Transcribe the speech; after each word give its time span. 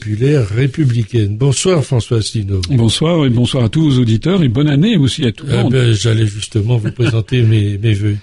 populaire 0.00 0.48
républicaine. 0.48 1.36
Bonsoir 1.36 1.84
François 1.84 2.18
Asselineau. 2.18 2.62
Bonsoir 2.70 3.26
et 3.26 3.28
bonsoir 3.28 3.64
à 3.64 3.68
tous 3.68 3.82
vos 3.82 4.00
auditeurs 4.00 4.42
et 4.42 4.48
bonne 4.48 4.68
année 4.68 4.96
aussi 4.96 5.26
à 5.26 5.32
tout 5.32 5.44
le 5.44 5.52
ah 5.52 5.62
monde. 5.62 5.72
Ben, 5.72 5.92
J'allais 5.92 6.26
justement 6.26 6.78
vous 6.78 6.90
présenter 6.90 7.42
mes, 7.52 7.76
mes 7.76 7.92
voeux. 7.92 8.16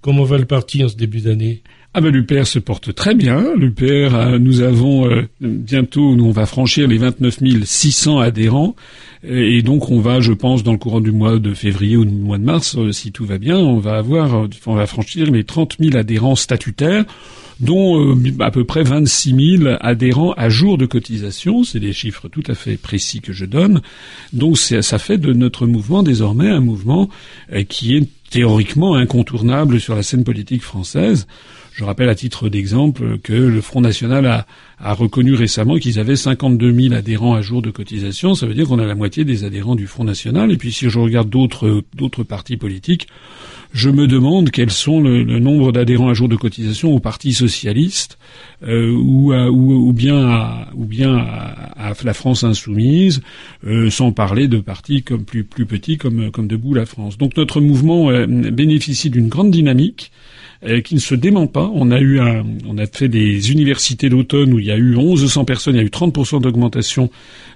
Comment 0.00 0.22
va 0.22 0.38
le 0.38 0.44
parti 0.44 0.84
en 0.84 0.88
ce 0.88 0.94
début 0.94 1.20
d'année? 1.20 1.62
Ah 1.92 2.00
ben 2.00 2.12
l'UPR 2.12 2.46
se 2.46 2.60
porte 2.60 2.94
très 2.94 3.16
bien. 3.16 3.44
L'UPR, 3.56 4.14
euh, 4.14 4.38
nous 4.38 4.60
avons 4.60 5.10
euh, 5.10 5.28
bientôt, 5.40 6.14
nous 6.14 6.26
on 6.26 6.30
va 6.30 6.46
franchir 6.46 6.86
les 6.86 6.98
29 6.98 7.36
600 7.64 8.20
adhérents 8.20 8.76
et 9.24 9.62
donc 9.62 9.90
on 9.90 9.98
va, 9.98 10.20
je 10.20 10.32
pense, 10.32 10.62
dans 10.62 10.72
le 10.72 10.78
courant 10.78 11.00
du 11.00 11.10
mois 11.10 11.40
de 11.40 11.52
février 11.52 11.96
ou 11.96 12.04
du 12.04 12.14
mois 12.14 12.38
de 12.38 12.44
mars, 12.44 12.76
euh, 12.78 12.92
si 12.92 13.10
tout 13.10 13.26
va 13.26 13.38
bien, 13.38 13.58
on 13.58 13.78
va 13.78 13.96
avoir, 13.96 14.46
on 14.66 14.74
va 14.76 14.86
franchir 14.86 15.28
les 15.32 15.42
30 15.42 15.78
000 15.80 15.96
adhérents 15.96 16.36
statutaires 16.36 17.04
dont 17.60 18.18
à 18.40 18.50
peu 18.50 18.64
près 18.64 18.82
26 18.82 19.58
000 19.58 19.76
adhérents 19.80 20.32
à 20.32 20.48
jour 20.48 20.78
de 20.78 20.86
cotisation. 20.86 21.64
C'est 21.64 21.80
des 21.80 21.92
chiffres 21.92 22.28
tout 22.28 22.44
à 22.46 22.54
fait 22.54 22.76
précis 22.76 23.20
que 23.20 23.32
je 23.32 23.44
donne. 23.44 23.82
Donc 24.32 24.58
ça 24.58 24.98
fait 24.98 25.18
de 25.18 25.32
notre 25.32 25.66
mouvement 25.66 26.02
désormais 26.02 26.48
un 26.48 26.60
mouvement 26.60 27.08
qui 27.68 27.96
est 27.96 28.08
théoriquement 28.32 28.94
incontournable 28.94 29.78
sur 29.78 29.94
la 29.94 30.02
scène 30.02 30.24
politique 30.24 30.62
française. 30.62 31.26
Je 31.74 31.84
rappelle 31.84 32.08
à 32.08 32.14
titre 32.14 32.48
d'exemple 32.48 33.18
que 33.18 33.34
le 33.34 33.60
Front 33.60 33.82
National 33.82 34.24
a, 34.26 34.46
a 34.78 34.94
reconnu 34.94 35.34
récemment 35.34 35.76
qu'ils 35.76 35.98
avaient 35.98 36.16
52 36.16 36.72
000 36.72 36.94
adhérents 36.94 37.34
à 37.34 37.42
jour 37.42 37.60
de 37.60 37.70
cotisation. 37.70 38.34
Ça 38.34 38.46
veut 38.46 38.54
dire 38.54 38.66
qu'on 38.66 38.78
a 38.78 38.86
la 38.86 38.94
moitié 38.94 39.24
des 39.24 39.44
adhérents 39.44 39.74
du 39.74 39.86
Front 39.86 40.04
National. 40.04 40.50
Et 40.50 40.56
puis 40.56 40.72
si 40.72 40.88
je 40.88 40.98
regarde 40.98 41.28
d'autres 41.28 42.22
partis 42.22 42.56
politiques, 42.56 43.06
je 43.72 43.88
me 43.88 44.06
demande 44.06 44.50
quels 44.50 44.70
sont 44.70 45.00
le, 45.00 45.24
nombre 45.38 45.72
d'adhérents 45.72 46.10
à 46.10 46.14
jour 46.14 46.28
de 46.28 46.36
cotisation 46.36 46.94
au 46.94 47.00
Parti 47.00 47.32
socialiste 47.32 48.18
euh, 48.64 48.90
ou, 48.92 49.32
ou, 49.32 49.92
bien 49.92 50.28
à, 50.28 50.68
ou 50.74 50.84
bien 50.84 51.16
à, 51.16 51.94
la 52.04 52.14
France 52.14 52.44
insoumise, 52.44 53.22
euh, 53.66 53.88
sans 53.88 54.12
parler 54.12 54.46
de 54.46 54.58
partis 54.58 55.02
comme 55.02 55.24
plus 55.24 55.44
plus 55.44 55.66
petits 55.66 55.96
comme 55.96 56.30
comme 56.30 56.48
Debout 56.48 56.74
la 56.74 56.86
France. 56.86 57.16
Donc 57.16 57.36
notre 57.36 57.60
mouvement 57.60 58.10
euh, 58.10 58.21
bénéficie 58.26 59.10
d'une 59.10 59.28
grande 59.28 59.50
dynamique. 59.50 60.12
Euh, 60.64 60.80
qui 60.80 60.94
ne 60.94 61.00
se 61.00 61.16
dément 61.16 61.48
pas. 61.48 61.68
On 61.74 61.90
a 61.90 61.98
eu 61.98 62.20
un, 62.20 62.44
on 62.68 62.78
a 62.78 62.86
fait 62.86 63.08
des 63.08 63.50
universités 63.50 64.08
d'automne 64.08 64.54
où 64.54 64.60
il 64.60 64.66
y 64.66 64.70
a 64.70 64.76
eu 64.76 64.94
1100 64.94 65.44
personnes, 65.44 65.74
il 65.74 65.78
y 65.78 65.80
a 65.80 65.84
eu 65.84 65.88
30% 65.88 66.40
d'augmentation 66.40 67.10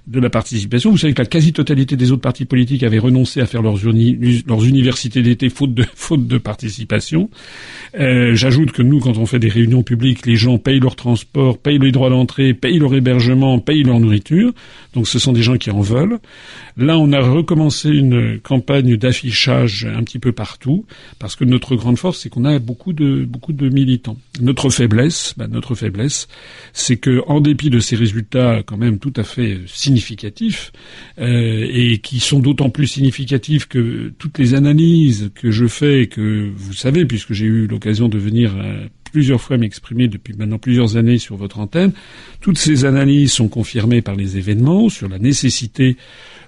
de 0.07 0.19
la 0.19 0.29
participation. 0.29 0.91
Vous 0.91 0.97
savez 0.97 1.13
que 1.13 1.21
la 1.21 1.25
quasi-totalité 1.25 1.95
des 1.95 2.11
autres 2.11 2.21
partis 2.21 2.43
politiques 2.43 2.83
avaient 2.83 2.99
renoncé 2.99 3.39
à 3.39 3.45
faire 3.45 3.61
leurs, 3.61 3.77
leurs 3.77 4.65
universités 4.65 5.21
d'été 5.21 5.47
faute 5.47 5.73
de, 5.73 5.85
faute 5.95 6.27
de 6.27 6.37
participation. 6.37 7.29
Euh, 7.97 8.35
J'ajoute 8.35 8.73
que 8.73 8.81
nous, 8.81 8.99
quand 8.99 9.17
on 9.17 9.25
fait 9.25 9.39
des 9.39 9.47
réunions 9.47 9.83
publiques, 9.83 10.25
les 10.25 10.35
gens 10.35 10.57
payent 10.57 10.81
leur 10.81 10.97
transport, 10.97 11.59
payent 11.59 11.79
les 11.79 11.93
droits 11.93 12.09
d'entrée, 12.09 12.53
payent 12.53 12.79
leur 12.79 12.93
hébergement, 12.93 13.59
payent 13.59 13.83
leur 13.83 14.01
nourriture. 14.01 14.51
Donc 14.93 15.07
ce 15.07 15.17
sont 15.17 15.31
des 15.31 15.43
gens 15.43 15.55
qui 15.55 15.71
en 15.71 15.79
veulent. 15.79 16.19
Là, 16.75 16.97
on 16.97 17.11
a 17.13 17.21
recommencé 17.21 17.89
une 17.89 18.39
campagne 18.39 18.97
d'affichage 18.97 19.85
un 19.85 20.03
petit 20.03 20.19
peu 20.19 20.31
partout, 20.33 20.85
parce 21.19 21.35
que 21.35 21.45
notre 21.45 21.75
grande 21.75 21.97
force, 21.97 22.19
c'est 22.19 22.29
qu'on 22.29 22.45
a 22.45 22.59
beaucoup 22.59 22.93
de 22.97 23.23
beaucoup 23.23 23.53
de 23.53 23.69
militants. 23.69 24.17
Notre 24.41 24.69
faiblesse, 24.69 25.33
bah, 25.37 25.47
notre 25.47 25.75
faiblesse, 25.75 26.27
c'est 26.73 26.97
que 26.97 27.23
en 27.27 27.39
dépit 27.39 27.69
de 27.69 27.79
ces 27.79 27.95
résultats 27.95 28.63
quand 28.65 28.77
même 28.77 28.99
tout 28.99 29.13
à 29.15 29.23
fait 29.23 29.59
significatifs 29.67 30.71
euh, 31.19 31.67
et 31.71 31.99
qui 31.99 32.19
sont 32.19 32.39
d'autant 32.39 32.69
plus 32.69 32.87
significatifs 32.87 33.67
que 33.67 34.11
toutes 34.17 34.37
les 34.37 34.53
analyses 34.53 35.31
que 35.35 35.51
je 35.51 35.67
fais, 35.67 36.07
que 36.07 36.51
vous 36.55 36.73
savez, 36.73 37.05
puisque 37.05 37.33
j'ai 37.33 37.45
eu 37.45 37.67
l'occasion 37.67 38.09
de 38.09 38.17
venir 38.17 38.55
euh, 38.57 38.87
plusieurs 39.11 39.41
fois 39.41 39.57
m'exprimer 39.57 40.07
depuis 40.07 40.33
maintenant 40.33 40.59
plusieurs 40.59 40.97
années 40.97 41.17
sur 41.17 41.35
votre 41.35 41.59
antenne. 41.59 41.93
Toutes 42.41 42.57
ces 42.57 42.85
analyses 42.85 43.31
sont 43.31 43.47
confirmées 43.47 44.01
par 44.01 44.15
les 44.15 44.37
événements 44.37 44.89
sur 44.89 45.07
la 45.07 45.19
nécessité 45.19 45.97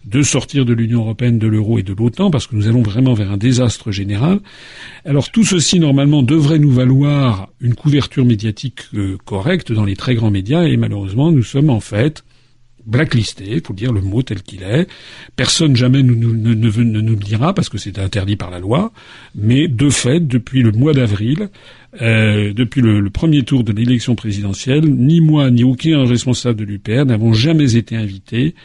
de 0.09 0.22
sortir 0.24 0.66
de 0.66 0.74
l'Union 0.74 1.02
européenne, 1.02 1.38
de 1.38 1.47
l'euro 1.47 1.78
et 1.78 1.84
de 1.84 1.94
l'OTAN, 1.94 2.31
parce 2.31 2.47
que 2.47 2.56
nous 2.56 2.68
allons 2.68 2.81
vraiment 2.81 3.14
vers 3.14 3.31
un 3.31 3.38
désastre 3.38 3.92
général. 3.92 4.40
Alors 5.06 5.30
tout 5.30 5.44
ceci, 5.44 5.80
normalement, 5.80 6.24
devrait 6.24 6.59
nous 6.59 6.72
valoir 6.72 7.50
une 7.62 7.75
couverture 7.75 8.25
médiatique 8.25 8.81
euh, 8.96 9.18
correcte 9.25 9.72
dans 9.72 9.86
les 9.86 9.96
très 9.96 10.16
grands 10.16 10.31
médias, 10.31 10.64
et 10.64 10.78
malheureusement, 10.78 11.31
nous 11.31 11.44
sommes 11.44 11.70
en 11.70 11.80
fait 11.80 12.24
blacklisté, 12.86 13.62
faut 13.64 13.74
dire 13.74 13.94
le 13.94 14.02
mot 14.02 14.24
tel 14.24 14.42
qu'il 14.42 14.64
est. 14.64 14.88
Personne 15.36 15.75
jamais 15.75 16.02
ne, 16.02 16.14
nous 16.14 17.09
le 17.12 17.16
dira 17.16 17.53
parce 17.53 17.70
que 17.70 17.78
c'est 17.78 18.00
interdit 18.00 18.36
par 18.36 18.50
la 18.50 18.59
loi. 18.59 18.91
Mais 19.36 19.68
de 19.68 19.90
fait, 19.90 20.26
depuis 20.26 20.64
le 20.64 20.72
mois 20.72 20.94
d'avril, 20.94 21.50
euh, 22.02 22.52
depuis 22.53 22.81
le, 22.81 23.00
le, 23.00 23.09
premier 23.12 23.44
tour 23.44 23.64
de 23.64 23.74
l'élection 23.74 24.16
présidentielle, 24.16 24.86
ni 24.86 25.22
moi 25.22 25.52
ni 25.52 25.64
aucun 25.64 26.03
responsable 26.06 26.59
de 26.59 26.66
l'UPR 26.66 27.06
n'avons 27.06 27.34
jamais 27.34 27.76
été 27.76 27.96
invités 27.96 28.56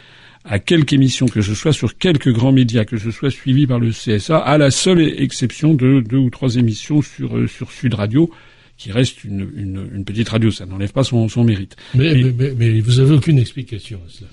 à 0.45 0.59
quelque 0.59 0.93
émission 0.93 1.27
que 1.27 1.41
ce 1.41 1.55
soit 1.55 1.73
sur 1.73 1.97
quelques 1.97 2.31
grands 2.31 2.51
médias 2.51 2.85
que 2.85 2.97
ce 2.97 3.11
soit 3.11 3.31
suivi 3.31 3.67
par 3.67 3.79
le 3.79 3.89
CSA, 3.89 4.37
à 4.37 4.57
la 4.57 4.71
seule 4.71 5.01
exception 5.01 5.73
de 5.73 6.01
deux 6.01 6.17
ou 6.17 6.29
trois 6.29 6.55
émissions 6.55 7.01
sur, 7.01 7.35
euh, 7.37 7.47
sur 7.47 7.71
Sud 7.71 7.95
Radio, 7.95 8.29
qui 8.77 8.91
reste 8.91 9.23
une, 9.23 9.49
une, 9.55 9.87
une 9.93 10.05
petite 10.05 10.29
radio. 10.29 10.51
Ça 10.51 10.65
n'enlève 10.65 10.91
pas 10.91 11.03
son, 11.03 11.27
son 11.29 11.43
mérite. 11.43 11.75
Mais, 11.93 12.13
mais, 12.15 12.33
mais, 12.37 12.53
mais, 12.57 12.79
vous 12.81 12.99
avez 12.99 13.15
aucune 13.15 13.39
explication 13.39 13.99
à 14.05 14.09
cela. 14.09 14.29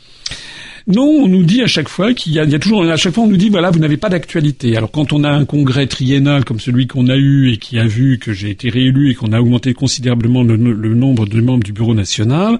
Non, 0.87 1.05
on 1.05 1.29
nous 1.29 1.45
dit 1.45 1.63
à 1.63 1.67
chaque 1.67 1.89
fois 1.89 2.13
qu'il 2.13 2.33
y, 2.33 2.37
y 2.37 2.55
a 2.55 2.59
toujours, 2.59 2.83
à 2.83 2.97
chaque 2.97 3.15
fois 3.15 3.25
on 3.25 3.29
nous 3.29 3.37
dit 3.37 3.49
voilà, 3.49 3.71
vous 3.71 3.79
n'avez 3.79 3.97
pas 3.97 4.09
d'actualité. 4.09 4.77
Alors 4.77 4.91
quand 4.91 5.13
on 5.13 5.25
a 5.25 5.31
un 5.31 5.45
congrès 5.45 5.87
triennal 5.87 6.45
comme 6.45 6.61
celui 6.61 6.87
qu'on 6.87 7.09
a 7.09 7.17
eu 7.17 7.53
et 7.53 7.57
qui 7.57 7.79
a 7.79 7.87
vu 7.87 8.19
que 8.19 8.33
j'ai 8.33 8.51
été 8.51 8.69
réélu 8.69 9.11
et 9.11 9.15
qu'on 9.15 9.33
a 9.33 9.41
augmenté 9.41 9.75
considérablement 9.75 10.43
le, 10.43 10.57
nombre 10.57 11.27
de 11.27 11.41
membres 11.41 11.65
du 11.65 11.73
bureau 11.73 11.95
national, 11.95 12.59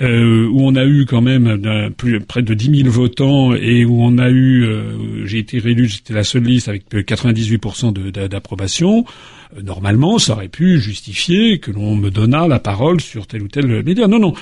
euh, 0.00 0.48
où 0.48 0.62
on 0.62 0.74
a 0.74 0.84
eu 0.84 1.06
quand 1.06 1.20
même 1.20 1.92
plus, 1.96 2.20
près 2.20 2.42
de 2.42 2.54
10 2.54 2.82
000 2.82 2.90
votants 2.90 3.54
et 3.54 3.84
où 3.84 4.02
on 4.02 4.18
a 4.18 4.30
eu, 4.30 4.64
euh, 4.64 5.26
j'ai 5.26 5.38
été 5.38 5.58
réélu, 5.58 5.86
j'étais 5.86 6.14
la 6.14 6.24
seule 6.24 6.44
liste 6.44 6.68
avec 6.68 6.84
98% 6.90 7.92
d'approbation. 8.28 9.04
Euh, 9.06 9.10
normalement, 9.62 10.18
ça 10.18 10.32
aurait 10.32 10.48
pu 10.48 10.80
justifier 10.80 11.58
que 11.58 11.70
l'on 11.70 11.94
me 11.94 12.10
donnât 12.10 12.48
la 12.48 12.58
parole 12.58 13.00
sur 13.00 13.26
tel 13.26 13.42
ou 13.42 13.48
tel 13.48 13.82
média. 13.82 14.06
Non, 14.06 14.18
non. 14.18 14.34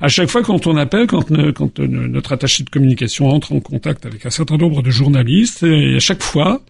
À 0.00 0.08
chaque 0.08 0.28
fois, 0.28 0.42
quand 0.42 0.66
on 0.66 0.76
appelle, 0.76 1.06
quand, 1.06 1.30
notre 1.30 2.32
attaché 2.32 2.64
de 2.64 2.70
communication 2.70 3.28
entre 3.28 3.52
en 3.52 3.60
contact 3.60 4.06
avec 4.06 4.26
un 4.26 4.30
certain 4.30 4.56
nombre 4.56 4.82
de 4.82 4.90
journalistes, 4.90 5.62
et 5.62 5.96
à 5.96 5.98
chaque 5.98 6.22
fois, 6.22 6.60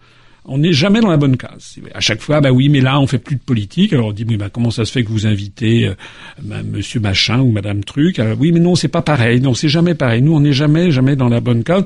on 0.45 0.57
n'est 0.57 0.73
jamais 0.73 1.01
dans 1.01 1.11
la 1.11 1.17
bonne 1.17 1.37
case. 1.37 1.77
À 1.93 1.99
chaque 1.99 2.21
fois, 2.21 2.41
bah 2.41 2.51
oui, 2.51 2.69
mais 2.69 2.81
là, 2.81 2.99
on 2.99 3.07
fait 3.07 3.19
plus 3.19 3.35
de 3.35 3.41
politique. 3.41 3.93
Alors 3.93 4.07
on 4.07 4.11
dit, 4.11 4.25
oui, 4.27 4.37
bah 4.37 4.49
comment 4.51 4.71
ça 4.71 4.85
se 4.85 4.91
fait 4.91 5.03
que 5.03 5.09
vous 5.09 5.27
invitez 5.27 5.91
bah, 6.41 6.63
Monsieur 6.63 6.99
Machin 6.99 7.39
ou 7.39 7.51
Madame 7.51 7.83
Truc? 7.83 8.19
Oui, 8.39 8.51
mais 8.51 8.59
non, 8.59 8.75
c'est 8.75 8.87
pas 8.87 9.03
pareil. 9.03 9.39
Non, 9.41 9.53
c'est 9.53 9.69
jamais 9.69 9.93
pareil. 9.93 10.21
Nous, 10.21 10.33
on 10.33 10.39
n'est 10.39 10.53
jamais, 10.53 10.89
jamais 10.91 11.15
dans 11.15 11.29
la 11.29 11.41
bonne 11.41 11.63
case. 11.63 11.85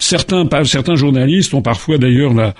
Certains, 0.00 0.48
certains 0.64 0.96
journalistes 0.96 1.54
ont 1.54 1.62
parfois 1.62 1.98
d'ailleurs 1.98 2.34
la 2.34 2.54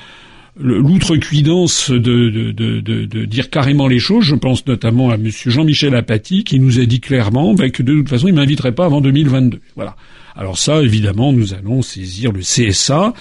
l'outrecuidance 0.56 1.90
de, 1.90 3.24
dire 3.24 3.50
carrément 3.50 3.88
les 3.88 3.98
choses. 3.98 4.24
Je 4.24 4.34
pense 4.34 4.66
notamment 4.66 5.10
à 5.10 5.16
Monsieur 5.16 5.50
Jean-Michel 5.50 5.94
Apathy 5.94 6.44
qui 6.44 6.60
nous 6.60 6.78
a 6.78 6.86
dit 6.86 7.00
clairement 7.00 7.54
bah, 7.54 7.70
que 7.70 7.82
de 7.82 7.94
toute 7.94 8.08
façon 8.08 8.28
il 8.28 8.34
m'inviterait 8.34 8.72
pas 8.72 8.86
avant 8.86 9.00
2022. 9.00 9.60
Voilà. 9.76 9.96
Alors 10.36 10.58
ça, 10.58 10.82
évidemment, 10.82 11.32
nous 11.32 11.54
allons 11.54 11.80
saisir 11.80 12.32
le 12.32 12.40
CSA 12.40 13.14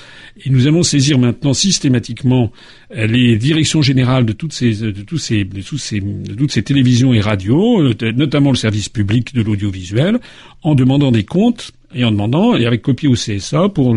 et 0.43 0.49
nous 0.49 0.65
allons 0.67 0.81
saisir 0.81 1.19
maintenant 1.19 1.53
systématiquement 1.53 2.51
euh, 2.95 3.05
les 3.05 3.37
directions 3.37 3.83
générales 3.83 4.25
de 4.25 4.33
toutes 4.33 4.53
ces, 4.53 4.73
de 4.73 5.01
tous 5.03 5.19
ces, 5.19 5.43
de 5.43 5.61
tous 5.61 5.77
ces, 5.77 5.99
de 5.99 6.33
toutes 6.33 6.51
ces 6.51 6.63
télévisions 6.63 7.13
et 7.13 7.21
radios, 7.21 7.81
euh, 7.81 8.11
notamment 8.13 8.49
le 8.49 8.55
service 8.55 8.89
public 8.89 9.35
de 9.35 9.43
l'audiovisuel, 9.43 10.19
en 10.63 10.73
demandant 10.73 11.11
des 11.11 11.23
comptes 11.23 11.71
et 11.95 12.03
en 12.03 12.11
demandant, 12.11 12.55
et 12.55 12.65
avec 12.65 12.81
copie 12.81 13.07
au 13.07 13.13
CSA, 13.13 13.69
pour 13.69 13.95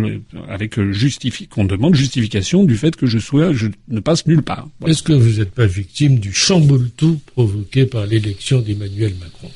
avec 0.49 0.79
euh, 0.79 0.93
justifi 0.93 1.47
qu'on 1.47 1.65
demande 1.65 1.95
justification 1.95 2.65
du 2.65 2.77
fait 2.77 2.97
que 2.97 3.07
je 3.07 3.19
sois, 3.19 3.53
je 3.53 3.69
ne 3.89 4.01
passe 4.01 4.27
nulle 4.27 4.43
part. 4.43 4.69
Est-ce 4.87 5.03
que 5.03 5.13
vous 5.13 5.39
n'êtes 5.39 5.53
pas 5.53 5.67
victime 5.67 6.19
du 6.19 6.33
chamboule-tout 6.33 7.21
provoqué 7.35 7.87
par 7.87 8.07
l'élection 8.07 8.61
d'Emmanuel 8.61 9.15
Macron? 9.21 9.51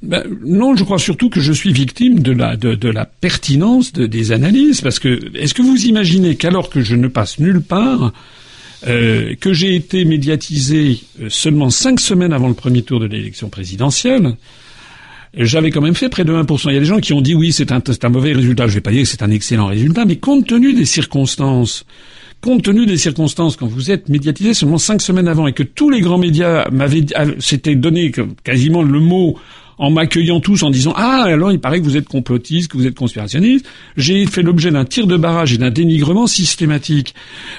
Ben, 0.00 0.22
non, 0.44 0.76
je 0.76 0.84
crois 0.84 0.98
surtout 0.98 1.28
que 1.28 1.40
je 1.40 1.52
suis 1.52 1.72
victime 1.72 2.20
de 2.20 2.32
la, 2.32 2.56
de, 2.56 2.74
de 2.74 2.88
la 2.88 3.04
pertinence 3.04 3.92
de, 3.92 4.06
des 4.06 4.30
analyses, 4.30 4.80
parce 4.80 5.00
que 5.00 5.20
est-ce 5.36 5.54
que 5.54 5.62
vous 5.62 5.86
imaginez 5.86 6.36
qu'alors 6.36 6.70
que 6.70 6.80
je 6.80 6.94
ne 6.94 7.08
passe 7.08 7.40
nulle 7.40 7.60
part, 7.60 8.12
euh, 8.86 9.34
que 9.40 9.52
j'ai 9.52 9.74
été 9.74 10.04
médiatisé 10.04 11.00
euh, 11.20 11.28
seulement 11.30 11.70
cinq 11.70 11.98
semaines 11.98 12.32
avant 12.32 12.46
le 12.46 12.54
premier 12.54 12.82
tour 12.82 13.00
de 13.00 13.06
l'élection 13.06 13.48
présidentielle, 13.48 14.36
j'avais 15.34 15.70
quand 15.70 15.80
même 15.80 15.94
fait 15.94 16.08
près 16.08 16.24
de 16.24 16.32
1%. 16.32 16.68
Il 16.68 16.74
y 16.74 16.76
a 16.76 16.80
des 16.80 16.86
gens 16.86 17.00
qui 17.00 17.12
ont 17.12 17.20
dit 17.20 17.34
oui, 17.34 17.52
c'est 17.52 17.72
un, 17.72 17.82
un 18.02 18.08
mauvais 18.08 18.32
résultat. 18.32 18.66
Je 18.66 18.74
vais 18.74 18.80
pas 18.80 18.90
dire 18.90 19.02
que 19.02 19.08
c'est 19.08 19.22
un 19.22 19.30
excellent 19.30 19.66
résultat, 19.66 20.04
mais 20.04 20.16
compte 20.16 20.46
tenu 20.46 20.72
des 20.72 20.84
circonstances, 20.84 21.84
compte 22.40 22.62
tenu 22.62 22.86
des 22.86 22.96
circonstances, 22.96 23.56
quand 23.56 23.66
vous 23.66 23.90
êtes 23.90 24.08
médiatisé 24.08 24.54
seulement 24.54 24.78
cinq 24.78 25.00
semaines 25.00 25.28
avant 25.28 25.46
et 25.46 25.52
que 25.52 25.62
tous 25.62 25.90
les 25.90 26.00
grands 26.00 26.18
médias 26.18 26.68
m'avaient 26.70 27.04
s'étaient 27.38 27.74
donné 27.74 28.12
quasiment 28.44 28.82
le 28.82 29.00
mot 29.00 29.38
en 29.78 29.90
m'accueillant 29.90 30.40
tous 30.40 30.64
en 30.64 30.70
disant 30.70 30.92
ah 30.96 31.22
alors 31.24 31.52
il 31.52 31.60
paraît 31.60 31.78
que 31.78 31.84
vous 31.84 31.96
êtes 31.96 32.08
complotiste, 32.08 32.70
que 32.70 32.76
vous 32.76 32.86
êtes 32.86 32.96
conspirationniste. 32.96 33.66
J'ai 33.96 34.26
fait 34.26 34.42
l'objet 34.42 34.70
d'un 34.70 34.84
tir 34.84 35.06
de 35.06 35.16
barrage 35.16 35.52
et 35.52 35.58
d'un 35.58 35.70
dénigrement 35.70 36.26
systématique. 36.26 37.14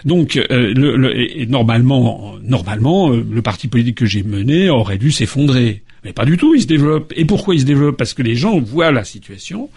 Donc 0.05 0.35
euh, 0.35 0.73
le, 0.75 0.97
le, 0.97 1.17
et 1.17 1.45
normalement, 1.45 2.35
normalement, 2.43 3.11
euh, 3.11 3.25
le 3.29 3.41
parti 3.41 3.67
politique 3.67 3.95
que 3.95 4.05
j'ai 4.05 4.23
mené 4.23 4.69
aurait 4.69 4.97
dû 4.97 5.11
s'effondrer 5.11 5.81
Mais 6.03 6.13
pas 6.13 6.25
du 6.25 6.37
tout, 6.37 6.55
il 6.55 6.61
se 6.61 6.67
développe. 6.67 7.13
Et 7.15 7.25
pourquoi 7.25 7.55
il 7.55 7.61
se 7.61 7.65
développe 7.65 7.97
Parce 7.97 8.13
que 8.13 8.21
les 8.21 8.35
gens 8.35 8.59
voient 8.59 8.91
la 8.91 9.03
situation. 9.03 9.69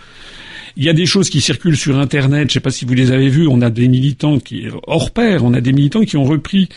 Il 0.77 0.85
y 0.85 0.89
a 0.89 0.93
des 0.93 1.07
choses 1.07 1.29
qui 1.29 1.41
circulent 1.41 1.77
sur 1.77 1.99
Internet, 1.99 2.43
je 2.43 2.45
ne 2.45 2.53
sais 2.53 2.61
pas 2.61 2.71
si 2.71 2.85
vous 2.85 2.95
les 2.95 3.13
avez 3.13 3.29
vues, 3.29 3.47
on 3.47 3.61
a 3.61 3.69
des 3.69 3.89
militants 3.89 4.39
qui, 4.39 4.67
hors 4.87 5.11
pair, 5.11 5.45
on 5.45 5.53
a 5.53 5.61
des 5.61 5.73
militants 5.73 6.03
qui 6.03 6.17
ont 6.17 6.25
repris 6.25 6.69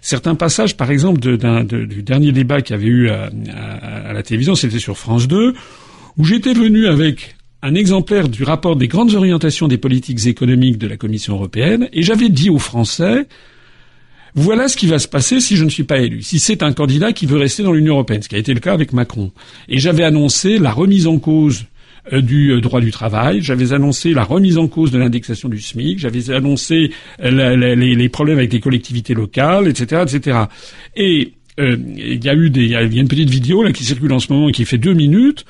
certains 0.00 0.34
passages, 0.34 0.76
par 0.76 0.90
exemple, 0.90 1.20
du 1.20 2.02
dernier 2.02 2.32
débat 2.32 2.62
qu'il 2.62 2.74
y 2.74 2.78
avait 2.78 2.88
eu 2.88 3.10
à, 3.10 3.30
à 4.08 4.12
la 4.12 4.22
télévision, 4.24 4.56
c'était 4.56 4.80
sur 4.80 4.98
France 4.98 5.28
2, 5.28 5.54
où 6.16 6.24
j'étais 6.24 6.52
venu 6.52 6.88
avec 6.88 7.36
un 7.62 7.74
exemplaire 7.74 8.28
du 8.28 8.42
rapport 8.42 8.76
des 8.76 8.88
grandes 8.88 9.14
orientations 9.14 9.68
des 9.68 9.78
politiques 9.78 10.26
économiques 10.26 10.76
de 10.76 10.86
la 10.86 10.96
Commission 10.96 11.34
européenne, 11.34 11.88
et 11.92 12.02
j'avais 12.02 12.28
dit 12.28 12.50
aux 12.50 12.58
Français, 12.58 13.26
voilà 14.34 14.68
ce 14.68 14.76
qui 14.76 14.86
va 14.86 14.98
se 14.98 15.06
passer 15.06 15.40
si 15.40 15.56
je 15.56 15.64
ne 15.64 15.70
suis 15.70 15.84
pas 15.84 15.98
élu, 15.98 16.22
si 16.22 16.38
c'est 16.38 16.62
un 16.62 16.72
candidat 16.72 17.12
qui 17.12 17.26
veut 17.26 17.38
rester 17.38 17.62
dans 17.62 17.72
l'Union 17.72 17.94
européenne, 17.94 18.22
ce 18.22 18.28
qui 18.28 18.34
a 18.34 18.38
été 18.38 18.52
le 18.52 18.60
cas 18.60 18.72
avec 18.72 18.92
Macron. 18.92 19.30
Et 19.68 19.78
j'avais 19.78 20.02
annoncé 20.02 20.58
la 20.58 20.72
remise 20.72 21.06
en 21.06 21.18
cause 21.18 21.66
euh, 22.12 22.20
du 22.20 22.50
euh, 22.50 22.60
droit 22.60 22.80
du 22.80 22.90
travail, 22.90 23.42
j'avais 23.42 23.72
annoncé 23.72 24.12
la 24.12 24.24
remise 24.24 24.58
en 24.58 24.66
cause 24.66 24.90
de 24.90 24.98
l'indexation 24.98 25.48
du 25.48 25.60
SMIC, 25.60 26.00
j'avais 26.00 26.30
annoncé 26.30 26.90
euh, 27.22 27.74
les, 27.76 28.08
problèmes 28.08 28.38
avec 28.38 28.52
les 28.52 28.60
collectivités 28.60 29.14
locales, 29.14 29.68
etc., 29.68 30.02
etc. 30.02 30.38
Et 30.96 31.32
il 31.56 32.24
y 32.24 32.28
a 32.28 32.34
eu 32.34 32.50
des, 32.50 32.64
il 32.64 32.70
y 32.70 32.76
a 32.76 32.82
une 32.82 33.08
petite 33.08 33.30
vidéo 33.30 33.62
là 33.62 33.72
qui 33.72 33.84
circule 33.84 34.12
en 34.12 34.18
ce 34.18 34.32
moment 34.32 34.48
et 34.48 34.52
qui 34.52 34.64
fait 34.64 34.78
deux 34.78 34.94
minutes 34.94 35.44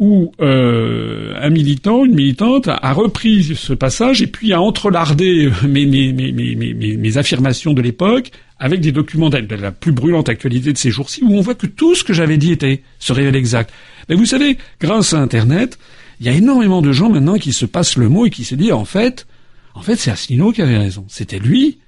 où 0.00 0.32
euh, 0.40 1.34
un 1.40 1.50
militant, 1.50 2.06
une 2.06 2.14
militante 2.14 2.68
a 2.68 2.92
repris 2.92 3.54
ce 3.54 3.74
passage 3.74 4.22
et 4.22 4.26
puis 4.26 4.54
a 4.54 4.60
entrelardé 4.60 5.50
mes, 5.68 5.86
mes 5.86 7.18
affirmations 7.18 7.74
de 7.74 7.82
l'époque 7.82 8.30
avec 8.58 8.80
des 8.80 8.92
documents 8.92 9.28
de 9.28 9.54
la 9.54 9.72
plus 9.72 9.92
brûlante 9.92 10.30
actualité 10.30 10.72
de 10.72 10.78
ces 10.78 10.90
jours-ci, 10.90 11.22
où 11.22 11.34
on 11.34 11.42
voit 11.42 11.54
que 11.54 11.66
tout 11.66 11.94
ce 11.94 12.02
que 12.02 12.14
j'avais 12.14 12.38
dit 12.38 12.52
était 12.52 12.82
se 12.98 13.12
révèle 13.12 13.36
exact. 13.36 13.72
Mais 14.08 14.14
vous 14.14 14.26
savez, 14.26 14.56
grâce 14.80 15.12
à 15.12 15.18
Internet, 15.18 15.78
il 16.18 16.26
y 16.26 16.28
a 16.30 16.32
énormément 16.32 16.82
de 16.82 16.92
gens 16.92 17.10
maintenant 17.10 17.38
qui 17.38 17.52
se 17.52 17.66
passent 17.66 17.96
le 17.96 18.08
mot 18.08 18.26
et 18.26 18.30
qui 18.30 18.44
se 18.44 18.54
disent 18.54 18.72
en 18.72 18.86
fait, 18.86 19.26
en 19.74 19.82
fait, 19.82 19.96
c'est 19.96 20.10
Asselineau 20.10 20.52
qui 20.52 20.62
avait 20.62 20.78
raison. 20.78 21.04
C'était 21.08 21.38
lui 21.38 21.78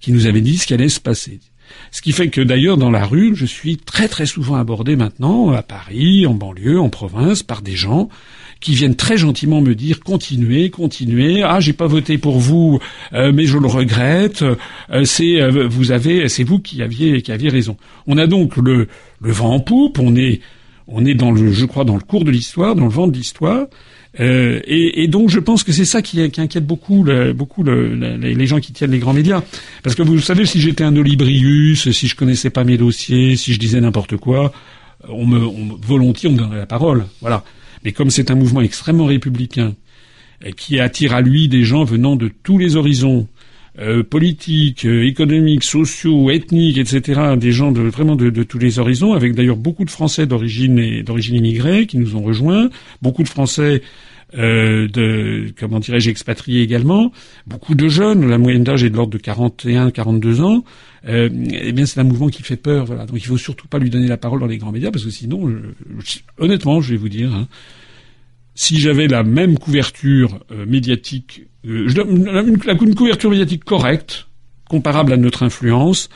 qui 0.00 0.12
nous 0.12 0.26
avait 0.26 0.40
dit 0.42 0.58
ce 0.58 0.66
qui 0.66 0.74
allait 0.74 0.88
se 0.88 1.00
passer. 1.00 1.40
Ce 1.90 2.02
qui 2.02 2.12
fait 2.12 2.28
que 2.28 2.40
d'ailleurs 2.40 2.76
dans 2.76 2.90
la 2.90 3.04
rue, 3.04 3.34
je 3.34 3.46
suis 3.46 3.76
très 3.76 4.08
très 4.08 4.26
souvent 4.26 4.56
abordé 4.56 4.96
maintenant 4.96 5.50
à 5.50 5.62
Paris, 5.62 6.26
en 6.26 6.34
banlieue, 6.34 6.80
en 6.80 6.88
province, 6.88 7.42
par 7.42 7.62
des 7.62 7.76
gens 7.76 8.08
qui 8.60 8.74
viennent 8.74 8.96
très 8.96 9.16
gentiment 9.16 9.60
me 9.60 9.74
dire 9.74 10.00
continuez, 10.00 10.70
continuez. 10.70 11.42
Ah, 11.42 11.60
j'ai 11.60 11.72
pas 11.72 11.86
voté 11.86 12.18
pour 12.18 12.38
vous, 12.38 12.80
euh, 13.12 13.32
mais 13.32 13.46
je 13.46 13.58
le 13.58 13.68
regrette. 13.68 14.42
Euh, 14.42 15.04
c'est 15.04 15.40
euh, 15.40 15.68
vous 15.68 15.92
avez, 15.92 16.28
c'est 16.28 16.44
vous 16.44 16.58
qui 16.58 16.82
aviez 16.82 17.22
qui 17.22 17.32
aviez 17.32 17.48
raison. 17.50 17.76
On 18.06 18.18
a 18.18 18.26
donc 18.26 18.56
le 18.56 18.88
le 19.20 19.32
vent 19.32 19.54
en 19.54 19.60
poupe. 19.60 19.98
On 19.98 20.16
est 20.16 20.40
on 20.88 21.04
est 21.04 21.14
dans 21.14 21.30
le, 21.30 21.52
je 21.52 21.66
crois, 21.66 21.84
dans 21.84 21.96
le 21.96 22.02
cours 22.02 22.24
de 22.24 22.30
l'histoire, 22.30 22.74
dans 22.74 22.84
le 22.84 22.90
vent 22.90 23.06
de 23.06 23.12
l'histoire. 23.12 23.66
Euh, 24.20 24.60
et, 24.64 25.02
et, 25.02 25.08
donc 25.08 25.30
je 25.30 25.38
pense 25.38 25.62
que 25.62 25.72
c'est 25.72 25.84
ça 25.84 26.02
qui, 26.02 26.28
qui, 26.30 26.40
inquiète 26.40 26.66
beaucoup, 26.66 27.04
le, 27.04 27.32
beaucoup 27.32 27.62
le, 27.62 27.94
les 28.16 28.46
gens 28.46 28.58
qui 28.58 28.72
tiennent 28.72 28.90
les 28.90 28.98
grands 28.98 29.12
médias. 29.12 29.42
Parce 29.82 29.94
que 29.94 30.02
vous 30.02 30.18
savez, 30.20 30.44
si 30.44 30.60
j'étais 30.60 30.84
un 30.84 30.96
Olibrius, 30.96 31.90
si 31.90 32.08
je 32.08 32.16
connaissais 32.16 32.50
pas 32.50 32.64
mes 32.64 32.76
dossiers, 32.76 33.36
si 33.36 33.52
je 33.52 33.58
disais 33.58 33.80
n'importe 33.80 34.16
quoi, 34.16 34.52
on 35.08 35.26
me, 35.26 35.38
on, 35.38 35.78
volontiers 35.80 36.28
on 36.28 36.32
me 36.32 36.38
donnerait 36.38 36.58
la 36.58 36.66
parole. 36.66 37.06
Voilà. 37.20 37.44
Mais 37.84 37.92
comme 37.92 38.10
c'est 38.10 38.30
un 38.30 38.34
mouvement 38.34 38.60
extrêmement 38.60 39.06
républicain, 39.06 39.74
qui 40.56 40.78
attire 40.80 41.14
à 41.14 41.20
lui 41.20 41.48
des 41.48 41.64
gens 41.64 41.84
venant 41.84 42.16
de 42.16 42.30
tous 42.42 42.58
les 42.58 42.76
horizons, 42.76 43.28
euh, 43.80 44.02
politiques, 44.02 44.84
euh, 44.84 45.06
économiques, 45.06 45.62
sociaux, 45.62 46.30
ethniques, 46.30 46.78
etc., 46.78 47.36
des 47.36 47.52
gens 47.52 47.70
de, 47.70 47.82
vraiment 47.82 48.16
de, 48.16 48.28
de 48.28 48.42
tous 48.42 48.58
les 48.58 48.80
horizons, 48.80 49.12
avec 49.12 49.36
d'ailleurs 49.36 49.56
beaucoup 49.56 49.84
de 49.84 49.90
Français 49.90 50.26
d'origine 50.26 51.02
d'origine 51.02 51.36
immigrée 51.36 51.86
qui 51.86 51.96
nous 51.96 52.16
ont 52.16 52.22
rejoints, 52.22 52.70
beaucoup 53.02 53.22
de 53.22 53.28
Français 53.28 53.82
euh, 54.36 54.88
de 54.88 55.52
comment 55.58 55.78
dirais-je 55.78 56.10
expatriés 56.10 56.62
également, 56.62 57.12
beaucoup 57.46 57.74
de 57.74 57.88
jeunes, 57.88 58.28
la 58.28 58.38
moyenne 58.38 58.64
d'âge 58.64 58.84
est 58.84 58.90
de 58.90 58.96
l'ordre 58.96 59.12
de 59.12 59.18
41, 59.18 59.90
42 59.90 60.42
ans. 60.42 60.64
Euh, 61.06 61.30
eh 61.50 61.72
bien, 61.72 61.86
c'est 61.86 62.00
un 62.00 62.04
mouvement 62.04 62.28
qui 62.28 62.42
fait 62.42 62.56
peur. 62.56 62.84
Voilà. 62.84 63.06
Donc, 63.06 63.16
il 63.16 63.26
faut 63.26 63.38
surtout 63.38 63.68
pas 63.68 63.78
lui 63.78 63.90
donner 63.90 64.08
la 64.08 64.16
parole 64.16 64.40
dans 64.40 64.46
les 64.46 64.58
grands 64.58 64.72
médias 64.72 64.90
parce 64.90 65.04
que 65.04 65.10
sinon, 65.10 65.50
honnêtement, 66.38 66.80
je 66.80 66.90
vais 66.90 66.96
vous 66.96 67.08
dire, 67.08 67.34
hein, 67.34 67.48
si 68.54 68.78
j'avais 68.80 69.06
la 69.06 69.22
même 69.22 69.56
couverture 69.56 70.40
euh, 70.50 70.66
médiatique, 70.66 71.46
euh, 71.64 71.88
une, 71.88 72.60
une 72.80 72.94
couverture 72.94 73.30
médiatique 73.30 73.64
correcte, 73.64 74.26
comparable 74.68 75.12
à 75.12 75.16
notre 75.16 75.44
influence, 75.44 76.08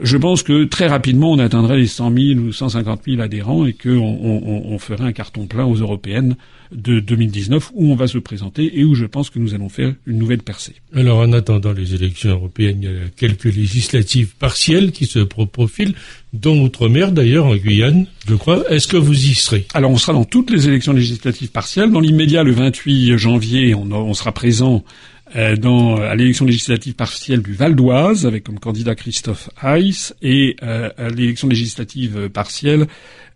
je 0.00 0.16
pense 0.16 0.42
que 0.42 0.64
très 0.64 0.86
rapidement 0.86 1.32
on 1.32 1.38
atteindrait 1.38 1.78
les 1.78 1.86
100 1.86 2.12
000 2.12 2.40
ou 2.40 2.52
150 2.52 3.02
000 3.06 3.20
adhérents 3.20 3.66
et 3.66 3.72
qu'on 3.72 3.90
on, 3.98 4.62
on 4.72 4.78
ferait 4.78 5.04
un 5.04 5.12
carton 5.12 5.46
plein 5.46 5.64
aux 5.64 5.76
européennes 5.76 6.36
de 6.72 7.00
2019 7.00 7.70
où 7.74 7.92
on 7.92 7.96
va 7.96 8.06
se 8.06 8.18
présenter 8.18 8.78
et 8.78 8.84
où 8.84 8.94
je 8.94 9.04
pense 9.04 9.30
que 9.30 9.38
nous 9.38 9.54
allons 9.54 9.68
faire 9.68 9.94
une 10.06 10.18
nouvelle 10.18 10.42
percée. 10.42 10.74
Alors 10.94 11.18
en 11.18 11.32
attendant 11.32 11.72
les 11.72 11.94
élections 11.94 12.30
européennes, 12.30 12.78
il 12.82 12.88
y 12.88 12.92
a 12.92 13.08
quelques 13.16 13.44
législatives 13.44 14.34
partielles 14.36 14.92
qui 14.92 15.06
se 15.06 15.20
profilent, 15.20 15.94
dont 16.32 16.60
Outre-mer 16.62 17.12
d'ailleurs 17.12 17.46
en 17.46 17.56
Guyane, 17.56 18.06
je 18.28 18.34
crois. 18.34 18.68
Est-ce 18.70 18.88
que 18.88 18.96
vous 18.96 19.14
y 19.14 19.34
serez? 19.34 19.66
Alors 19.74 19.90
on 19.90 19.96
sera 19.96 20.12
dans 20.12 20.24
toutes 20.24 20.50
les 20.50 20.68
élections 20.68 20.92
législatives 20.92 21.50
partielles. 21.50 21.90
Dans 21.90 22.00
l'immédiat, 22.00 22.42
le 22.42 22.52
28 22.52 23.16
janvier, 23.16 23.74
on, 23.74 23.90
on 23.92 24.14
sera 24.14 24.32
présent 24.32 24.84
dans, 25.34 25.96
à 25.96 26.14
l'élection 26.14 26.44
législative 26.44 26.94
partielle 26.94 27.42
du 27.42 27.52
Val 27.52 27.74
d'Oise 27.74 28.26
avec 28.26 28.44
comme 28.44 28.60
candidat 28.60 28.94
Christophe 28.94 29.50
Heiss 29.62 30.14
et 30.22 30.56
euh, 30.62 30.90
à 30.96 31.08
l'élection 31.08 31.48
législative 31.48 32.28
partielle 32.28 32.86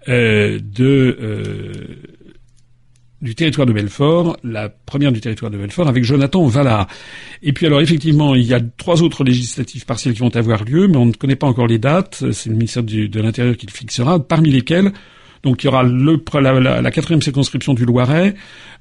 euh, 0.08 0.58
de 0.62 1.18
euh, 1.20 1.72
du 3.20 3.34
territoire 3.34 3.66
de 3.66 3.74
Belfort, 3.74 4.38
la 4.42 4.70
première 4.70 5.12
du 5.12 5.20
territoire 5.20 5.50
de 5.50 5.58
Belfort, 5.58 5.88
avec 5.88 6.04
Jonathan 6.04 6.46
Vallard. 6.46 6.86
Et 7.42 7.52
puis 7.52 7.66
alors 7.66 7.82
effectivement, 7.82 8.34
il 8.34 8.44
y 8.44 8.54
a 8.54 8.60
trois 8.78 9.02
autres 9.02 9.24
législatives 9.24 9.84
partielles 9.84 10.14
qui 10.14 10.20
vont 10.20 10.34
avoir 10.34 10.64
lieu, 10.64 10.88
mais 10.88 10.96
on 10.96 11.04
ne 11.04 11.12
connaît 11.12 11.36
pas 11.36 11.46
encore 11.46 11.66
les 11.66 11.78
dates. 11.78 12.24
C'est 12.32 12.48
le 12.48 12.56
ministère 12.56 12.82
de 12.82 13.20
l'Intérieur 13.20 13.58
qui 13.58 13.66
le 13.66 13.72
fixera. 13.72 14.26
Parmi 14.26 14.50
lesquelles 14.50 14.92
donc 15.42 15.62
il 15.62 15.66
y 15.66 15.68
aura 15.68 15.82
le, 15.82 16.20
la, 16.60 16.90
quatrième 16.90 17.22
circonscription 17.22 17.72
du 17.72 17.84
Loiret, 17.86 18.34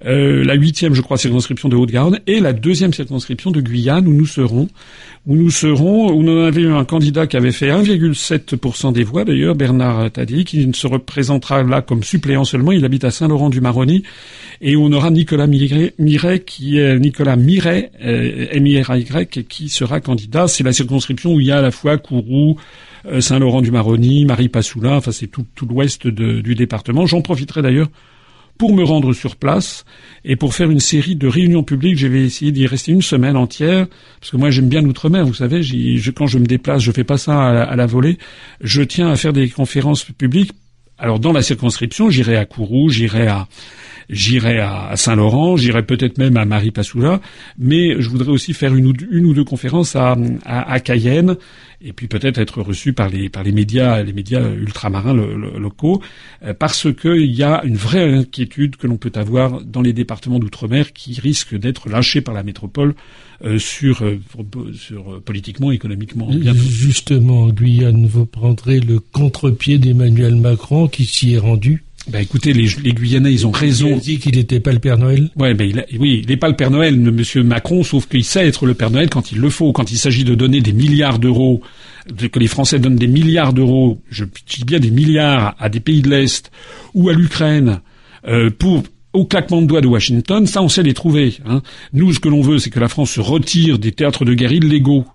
euh, 0.05 0.43
la 0.43 0.55
huitième, 0.55 0.93
je 0.93 1.01
crois, 1.01 1.17
circonscription 1.17 1.69
de 1.69 1.75
Haute-Garonne 1.75 2.19
et 2.27 2.39
la 2.39 2.53
deuxième 2.53 2.93
circonscription 2.93 3.51
de 3.51 3.61
Guyane 3.61 4.07
où 4.07 4.13
nous 4.13 4.25
serons, 4.25 4.67
où 5.25 5.35
nous 5.35 5.51
serons, 5.51 6.11
où 6.11 6.21
nous 6.21 6.39
avions 6.41 6.77
un 6.77 6.85
candidat 6.85 7.27
qui 7.27 7.37
avait 7.37 7.51
fait 7.51 7.69
1,7% 7.69 8.91
des 8.91 9.03
voix 9.03 9.23
d'ailleurs, 9.23 9.55
Bernard 9.55 10.11
Tadi, 10.11 10.43
qui 10.43 10.65
ne 10.67 10.73
se 10.73 10.87
représentera 10.87 11.63
là 11.63 11.81
comme 11.81 12.03
suppléant 12.03 12.43
seulement. 12.43 12.73
Il 12.73 12.83
habite 12.83 13.05
à 13.05 13.11
Saint-Laurent-du-Maroni 13.11 14.03
et 14.61 14.75
on 14.75 14.91
aura 14.91 15.11
Nicolas 15.11 15.47
Miret, 15.47 16.39
qui 16.45 16.77
est 16.77 16.99
Nicolas 16.99 17.37
Miret, 17.37 17.91
euh, 18.03 18.47
M 18.51 18.67
I 18.67 18.81
R 18.81 18.95
Y, 18.95 19.47
qui 19.47 19.69
sera 19.69 20.01
candidat. 20.01 20.47
C'est 20.47 20.63
la 20.63 20.73
circonscription 20.73 21.33
où 21.33 21.39
il 21.39 21.47
y 21.47 21.51
a 21.51 21.59
à 21.59 21.61
la 21.61 21.71
fois 21.71 21.97
Kourou, 21.97 22.57
Saint-Laurent-du-Maroni, 23.19 24.25
Marie 24.25 24.49
Passoula, 24.49 24.95
enfin 24.95 25.11
c'est 25.11 25.27
tout, 25.27 25.45
tout 25.55 25.65
l'ouest 25.65 26.07
du 26.07 26.55
département. 26.55 27.05
J'en 27.05 27.21
profiterai 27.21 27.61
d'ailleurs 27.61 27.89
pour 28.59 28.75
me 28.75 28.83
rendre 28.83 29.13
sur 29.13 29.37
place 29.37 29.85
et 30.25 30.35
pour 30.35 30.53
faire 30.53 30.69
une 30.69 30.81
série 30.81 31.15
de 31.15 31.27
réunions 31.27 31.63
publiques. 31.63 31.97
Je 31.97 32.07
vais 32.07 32.25
essayer 32.25 32.51
d'y 32.51 32.67
rester 32.67 32.91
une 32.91 33.01
semaine 33.01 33.37
entière, 33.37 33.87
parce 34.19 34.31
que 34.31 34.37
moi 34.37 34.51
j'aime 34.51 34.67
bien 34.67 34.81
l'outre-mer, 34.81 35.25
vous 35.25 35.33
savez, 35.33 35.61
quand 36.13 36.27
je 36.27 36.37
me 36.37 36.45
déplace, 36.45 36.83
je 36.83 36.91
fais 36.91 37.05
pas 37.05 37.17
ça 37.17 37.41
à 37.41 37.75
la, 37.75 37.85
volée, 37.87 38.17
je 38.61 38.83
tiens 38.83 39.09
à 39.09 39.15
faire 39.15 39.33
des 39.33 39.49
conférences 39.49 40.03
publiques. 40.03 40.51
Alors 40.97 41.19
dans 41.19 41.31
la 41.31 41.41
circonscription, 41.41 42.09
j'irai 42.09 42.35
à 42.35 42.43
Kourou, 42.43 42.89
j'irai 42.89 43.27
à 43.29 44.91
Saint-Laurent, 44.97 45.55
j'irai 45.55 45.83
peut-être 45.83 46.17
même 46.17 46.35
à 46.35 46.43
Marie 46.43 46.71
Passoula, 46.71 47.21
mais 47.57 48.01
je 48.01 48.09
voudrais 48.09 48.31
aussi 48.31 48.51
faire 48.51 48.75
une 48.75 48.87
ou 48.87 48.91
deux, 48.91 49.07
une 49.09 49.25
ou 49.25 49.45
conférences 49.45 49.95
à 49.95 50.79
Cayenne 50.81 51.37
et 51.81 51.93
puis 51.93 52.07
peut-être 52.07 52.39
être 52.39 52.61
reçu 52.61 52.93
par 52.93 53.09
les 53.09 53.29
par 53.29 53.43
les 53.43 53.51
médias 53.51 54.03
les 54.03 54.13
médias 54.13 54.49
ultramarins 54.51 55.13
locaux 55.13 56.01
euh, 56.43 56.53
parce 56.53 56.93
qu'il 56.93 57.31
y 57.31 57.43
a 57.43 57.63
une 57.63 57.77
vraie 57.77 58.03
inquiétude 58.03 58.75
que 58.75 58.87
l'on 58.87 58.97
peut 58.97 59.11
avoir 59.15 59.61
dans 59.61 59.81
les 59.81 59.93
départements 59.93 60.39
d'outre-mer 60.39 60.93
qui 60.93 61.19
risquent 61.19 61.57
d'être 61.57 61.89
lâchés 61.89 62.21
par 62.21 62.33
la 62.33 62.43
métropole 62.43 62.95
euh, 63.45 63.57
sur 63.59 64.03
euh, 64.03 64.19
sur 64.73 65.21
politiquement 65.21 65.71
économiquement. 65.71 66.29
Justement, 66.31 67.43
en 67.43 67.49
Guyane, 67.49 68.05
vous 68.05 68.25
prendrez 68.25 68.79
le 68.79 68.99
contre-pied 68.99 69.77
d'Emmanuel 69.77 70.35
Macron 70.35 70.87
qui 70.87 71.05
s'y 71.05 71.33
est 71.33 71.37
rendu 71.37 71.83
ben 72.09 72.21
écoutez, 72.21 72.53
les, 72.53 72.67
les, 72.83 72.93
Guyanais, 72.93 73.31
ils 73.31 73.45
ont 73.45 73.51
raison. 73.51 73.89
Il 73.89 73.99
dit 73.99 74.19
qu'il 74.19 74.35
n'était 74.35 74.59
pas 74.59 74.71
le 74.71 74.79
Père 74.79 74.97
Noël. 74.97 75.29
Ouais, 75.35 75.53
ben 75.53 75.69
il 75.69 75.99
oui, 75.99 76.21
il 76.23 76.29
n'est 76.29 76.37
pas 76.37 76.47
le 76.47 76.55
Père 76.55 76.71
Noël, 76.71 76.99
Monsieur 76.99 77.43
Macron, 77.43 77.83
sauf 77.83 78.07
qu'il 78.07 78.23
sait 78.23 78.47
être 78.47 78.65
le 78.65 78.73
Père 78.73 78.89
Noël 78.89 79.09
quand 79.09 79.31
il 79.31 79.39
le 79.39 79.49
faut, 79.49 79.71
quand 79.73 79.91
il 79.91 79.97
s'agit 79.97 80.23
de 80.23 80.35
donner 80.35 80.61
des 80.61 80.73
milliards 80.73 81.19
d'euros, 81.19 81.61
que 82.31 82.39
les 82.39 82.47
Français 82.47 82.79
donnent 82.79 82.95
des 82.95 83.07
milliards 83.07 83.53
d'euros, 83.53 84.01
je 84.09 84.25
dis 84.25 84.63
bien 84.65 84.79
des 84.79 84.91
milliards 84.91 85.55
à 85.59 85.69
des 85.69 85.79
pays 85.79 86.01
de 86.01 86.09
l'Est 86.09 86.51
ou 86.93 87.09
à 87.09 87.13
l'Ukraine 87.13 87.81
euh, 88.27 88.49
pour 88.49 88.83
au 89.13 89.25
claquement 89.25 89.61
de 89.61 89.67
doigts 89.67 89.81
de 89.81 89.87
Washington, 89.87 90.45
ça 90.45 90.61
on 90.61 90.69
sait 90.69 90.83
les 90.83 90.93
trouver. 90.93 91.37
Hein. 91.45 91.61
Nous, 91.93 92.13
ce 92.13 92.19
que 92.19 92.29
l'on 92.29 92.41
veut, 92.41 92.59
c'est 92.59 92.69
que 92.69 92.79
la 92.79 92.87
France 92.87 93.11
se 93.11 93.21
retire 93.21 93.79
des 93.79 93.91
théâtres 93.91 94.23
de 94.23 94.33
guerre 94.33 94.51
illégaux 94.51 95.05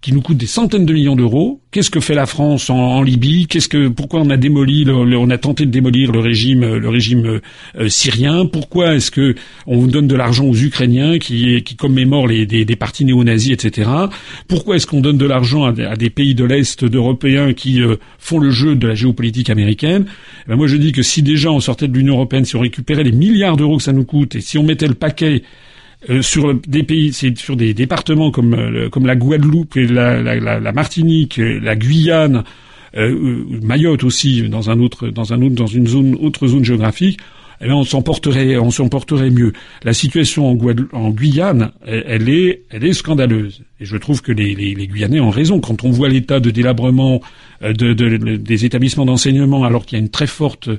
qui 0.00 0.12
nous 0.12 0.20
coûte 0.20 0.36
des 0.36 0.46
centaines 0.46 0.86
de 0.86 0.92
millions 0.92 1.16
d'euros. 1.16 1.60
Qu'est-ce 1.72 1.90
que 1.90 1.98
fait 1.98 2.14
la 2.14 2.26
France 2.26 2.70
en, 2.70 3.02
Libye? 3.02 3.46
Qu'est-ce 3.46 3.68
que 3.68 3.88
pourquoi 3.88 4.20
on 4.20 4.30
a 4.30 4.36
démoli, 4.36 4.86
on 4.88 5.30
a 5.30 5.38
tenté 5.38 5.66
de 5.66 5.70
démolir 5.70 6.12
le 6.12 6.20
régime, 6.20 6.76
le 6.76 6.88
régime 6.88 7.40
euh, 7.76 7.88
syrien? 7.88 8.46
Pourquoi 8.46 8.94
est-ce 8.94 9.10
que 9.10 9.34
on 9.66 9.86
donne 9.86 10.06
de 10.06 10.14
l'argent 10.14 10.44
aux 10.44 10.56
Ukrainiens 10.56 11.18
qui, 11.18 11.62
qui 11.62 11.74
commémorent 11.74 12.28
les, 12.28 12.46
des, 12.46 12.76
partis 12.76 13.04
néo-nazis, 13.04 13.52
etc. 13.52 13.90
Pourquoi 14.46 14.76
est-ce 14.76 14.86
qu'on 14.86 15.00
donne 15.00 15.18
de 15.18 15.26
l'argent 15.26 15.64
à, 15.64 15.72
des 15.72 16.10
pays 16.10 16.34
de 16.34 16.44
l'est 16.44 16.84
d'Européens 16.84 17.52
qui 17.52 17.82
euh, 17.82 17.96
font 18.18 18.38
le 18.38 18.50
jeu 18.50 18.76
de 18.76 18.86
la 18.86 18.94
géopolitique 18.94 19.50
américaine? 19.50 20.06
Eh 20.46 20.50
ben 20.50 20.56
Moi, 20.56 20.68
je 20.68 20.76
dis 20.76 20.92
que 20.92 21.02
si 21.02 21.22
déjà 21.22 21.50
on 21.50 21.60
sortait 21.60 21.88
de 21.88 21.96
l'Union 21.96 22.14
européenne, 22.14 22.44
si 22.44 22.54
on 22.54 22.60
récupérait 22.60 23.02
les 23.02 23.12
milliards 23.12 23.56
d'euros 23.56 23.78
que 23.78 23.82
ça 23.82 23.92
nous 23.92 24.04
coûte, 24.04 24.36
et 24.36 24.40
si 24.40 24.58
on 24.58 24.62
mettait 24.62 24.86
le 24.86 24.94
paquet 24.94 25.42
euh, 26.08 26.22
sur 26.22 26.54
des 26.54 26.84
pays, 26.84 27.12
sur 27.12 27.56
des 27.56 27.74
départements 27.74 28.30
comme 28.30 28.54
euh, 28.54 28.88
comme 28.88 29.04
la 29.04 29.16
Guadeloupe 29.16 29.76
et 29.76 29.86
la, 29.88 30.22
la, 30.22 30.60
la 30.60 30.72
Martinique, 30.72 31.40
euh, 31.40 31.58
la 31.60 31.74
Guyane, 31.74 32.44
Mayotte 32.94 34.04
aussi 34.04 34.48
dans 34.48 34.70
un 34.70 34.78
autre 34.80 35.08
dans 35.08 35.32
un 35.32 35.42
autre 35.42 35.56
dans 35.56 35.66
une 35.66 35.88
zone 35.88 36.14
autre 36.14 36.46
zone 36.46 36.64
géographique, 36.64 37.18
eh 37.60 37.70
on 37.72 37.82
s'en 37.82 38.00
porterait 38.00 38.56
on 38.58 38.70
s'en 38.70 38.88
porterait 38.88 39.30
mieux. 39.30 39.52
La 39.82 39.92
situation 39.92 40.52
en, 40.52 40.58
en 40.92 41.10
Guyane, 41.10 41.72
elle, 41.84 42.28
est 42.28 42.62
elle 42.70 42.84
est 42.84 42.92
scandaleuse 42.92 43.62
et 43.80 43.84
je 43.84 43.96
trouve 43.96 44.22
que 44.22 44.30
les, 44.30 44.54
les, 44.54 44.76
les 44.76 44.86
Guyanais 44.86 45.20
ont 45.20 45.30
raison 45.30 45.60
quand 45.60 45.82
on 45.84 45.90
voit 45.90 46.08
l'état 46.08 46.38
de 46.38 46.50
délabrement 46.50 47.20
de, 47.60 47.92
de, 47.92 48.36
des 48.36 48.64
établissements 48.64 49.04
d'enseignement 49.04 49.64
alors 49.64 49.84
qu'il 49.84 49.98
y 49.98 50.00
a 50.00 50.02
une 50.02 50.10
très 50.10 50.28
forte 50.28 50.70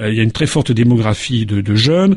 il 0.00 0.14
y 0.14 0.20
a 0.20 0.22
une 0.22 0.32
très 0.32 0.46
forte 0.46 0.70
démographie 0.70 1.46
de, 1.46 1.62
de 1.62 1.74
jeunes 1.74 2.14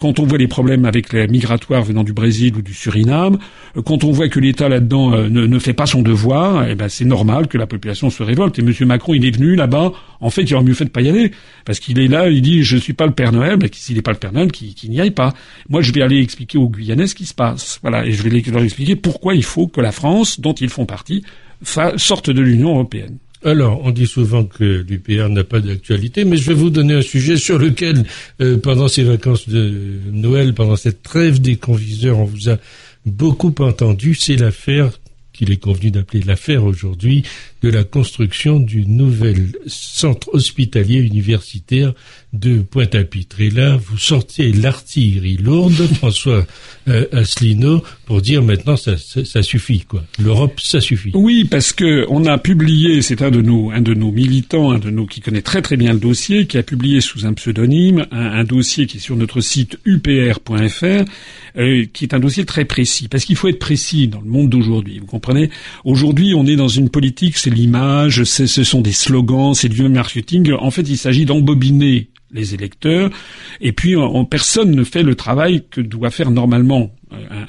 quand 0.00 0.18
on 0.18 0.24
voit 0.24 0.38
les 0.38 0.48
problèmes 0.48 0.86
avec 0.86 1.12
les 1.12 1.28
migratoires 1.28 1.82
venant 1.82 2.02
du 2.02 2.12
Brésil 2.12 2.56
ou 2.56 2.62
du 2.62 2.74
Suriname, 2.74 3.38
euh, 3.76 3.82
quand 3.82 4.02
on 4.02 4.10
voit 4.10 4.28
que 4.28 4.40
l'État 4.40 4.68
là-dedans 4.68 5.12
euh, 5.12 5.28
ne, 5.28 5.58
fait 5.58 5.74
pas 5.74 5.86
son 5.86 6.02
devoir, 6.02 6.66
eh 6.68 6.74
ben 6.74 6.88
c'est 6.88 7.04
normal 7.04 7.46
que 7.46 7.58
la 7.58 7.66
population 7.66 8.10
se 8.10 8.22
révolte. 8.22 8.58
Et 8.58 8.62
M. 8.62 8.72
Macron, 8.86 9.14
il 9.14 9.24
est 9.24 9.30
venu 9.30 9.54
là-bas. 9.54 9.92
En 10.20 10.30
fait, 10.30 10.42
il 10.42 10.54
aurait 10.54 10.64
mieux 10.64 10.74
fait 10.74 10.86
de 10.86 10.90
pas 10.90 11.02
y 11.02 11.08
aller, 11.08 11.30
parce 11.64 11.80
qu'il 11.80 11.98
est 11.98 12.08
là, 12.08 12.28
il 12.28 12.42
dit 12.42 12.62
je 12.62 12.76
suis 12.76 12.94
pas 12.94 13.06
le 13.06 13.12
Père 13.12 13.32
Noël, 13.32 13.58
mais 13.60 13.70
s'il 13.72 13.96
n'est 13.96 14.02
pas 14.02 14.12
le 14.12 14.18
Père 14.18 14.32
Noël, 14.32 14.50
qu'il 14.50 14.90
n'y 14.90 15.00
aille 15.00 15.10
pas. 15.12 15.34
Moi, 15.68 15.82
je 15.82 15.92
vais 15.92 16.02
aller 16.02 16.20
expliquer 16.20 16.58
aux 16.58 16.68
Guyanais 16.68 17.06
ce 17.06 17.14
qui 17.14 17.26
se 17.26 17.34
passe. 17.34 17.78
Voilà, 17.82 18.06
et 18.06 18.12
je 18.12 18.22
vais 18.22 18.42
leur 18.50 18.62
expliquer 18.62 18.96
pourquoi 18.96 19.34
il 19.34 19.44
faut 19.44 19.68
que 19.68 19.80
la 19.80 19.92
France, 19.92 20.40
dont 20.40 20.54
ils 20.54 20.70
font 20.70 20.86
partie, 20.86 21.24
sorte 21.62 22.30
de 22.30 22.40
l'Union 22.40 22.70
européenne. 22.70 23.18
Alors, 23.42 23.80
on 23.84 23.90
dit 23.90 24.06
souvent 24.06 24.44
que 24.44 24.84
l'UPR 24.86 25.30
n'a 25.30 25.44
pas 25.44 25.60
d'actualité, 25.60 26.24
mais 26.24 26.36
je 26.36 26.46
vais 26.48 26.54
vous 26.54 26.68
donner 26.68 26.94
un 26.94 27.02
sujet 27.02 27.38
sur 27.38 27.58
lequel, 27.58 28.04
euh, 28.42 28.58
pendant 28.58 28.86
ces 28.86 29.02
vacances 29.02 29.48
de 29.48 29.98
Noël, 30.12 30.52
pendant 30.52 30.76
cette 30.76 31.02
trêve 31.02 31.40
des 31.40 31.56
conviseurs, 31.56 32.18
on 32.18 32.24
vous 32.24 32.50
a 32.50 32.58
beaucoup 33.06 33.54
entendu. 33.60 34.14
C'est 34.14 34.36
l'affaire 34.36 34.90
qu'il 35.32 35.50
est 35.50 35.56
convenu 35.56 35.90
d'appeler 35.90 36.22
l'affaire 36.22 36.64
aujourd'hui 36.64 37.24
de 37.62 37.68
la 37.68 37.84
construction 37.84 38.60
du 38.60 38.86
nouvel 38.86 39.52
centre 39.66 40.30
hospitalier 40.32 41.00
universitaire 41.00 41.92
de 42.32 42.60
Pointe-à-Pitre. 42.60 43.40
Et 43.40 43.50
là, 43.50 43.76
vous 43.76 43.98
sortez 43.98 44.52
l'artillerie 44.52 45.36
lourde, 45.36 45.74
François 45.94 46.46
euh, 46.88 47.06
Asselineau, 47.12 47.82
pour 48.06 48.22
dire 48.22 48.42
maintenant 48.42 48.76
ça, 48.76 48.96
ça, 48.96 49.42
suffit, 49.42 49.80
quoi. 49.80 50.04
L'Europe, 50.18 50.60
ça 50.60 50.80
suffit. 50.80 51.10
Oui, 51.14 51.44
parce 51.44 51.72
que 51.72 52.06
on 52.08 52.24
a 52.26 52.38
publié, 52.38 53.02
c'est 53.02 53.22
un 53.22 53.30
de 53.30 53.42
nos, 53.42 53.70
un 53.70 53.80
de 53.80 53.94
nos 53.94 54.12
militants, 54.12 54.70
un 54.70 54.78
de 54.78 54.90
nos 54.90 55.06
qui 55.06 55.20
connaît 55.20 55.42
très 55.42 55.60
très 55.60 55.76
bien 55.76 55.92
le 55.92 55.98
dossier, 55.98 56.46
qui 56.46 56.56
a 56.56 56.62
publié 56.62 57.00
sous 57.00 57.26
un 57.26 57.32
pseudonyme 57.34 58.06
un, 58.10 58.44
dossier 58.44 58.86
qui 58.86 58.98
est 58.98 59.00
sur 59.00 59.16
notre 59.16 59.40
site 59.40 59.78
upr.fr, 59.84 61.04
euh, 61.56 61.84
qui 61.92 62.04
est 62.04 62.14
un 62.14 62.20
dossier 62.20 62.44
très 62.44 62.64
précis, 62.64 63.08
parce 63.08 63.24
qu'il 63.24 63.36
faut 63.36 63.48
être 63.48 63.58
précis 63.58 64.08
dans 64.08 64.20
le 64.20 64.28
monde 64.28 64.50
d'aujourd'hui. 64.50 64.98
Vous 64.98 65.06
comprenez? 65.06 65.50
Aujourd'hui, 65.84 66.34
on 66.34 66.46
est 66.46 66.56
dans 66.56 66.68
une 66.68 66.90
politique, 66.90 67.36
c'est 67.36 67.49
l'image, 67.54 68.24
ce 68.24 68.46
sont 68.64 68.80
des 68.80 68.92
slogans, 68.92 69.54
c'est 69.54 69.68
du 69.68 69.88
marketing. 69.88 70.52
En 70.52 70.70
fait, 70.70 70.82
il 70.82 70.96
s'agit 70.96 71.24
d'embobiner 71.24 72.10
les 72.32 72.54
électeurs. 72.54 73.10
Et 73.60 73.72
puis, 73.72 73.96
personne 74.30 74.70
ne 74.70 74.84
fait 74.84 75.02
le 75.02 75.14
travail 75.14 75.64
que 75.70 75.80
doit 75.80 76.10
faire 76.10 76.30
normalement 76.30 76.90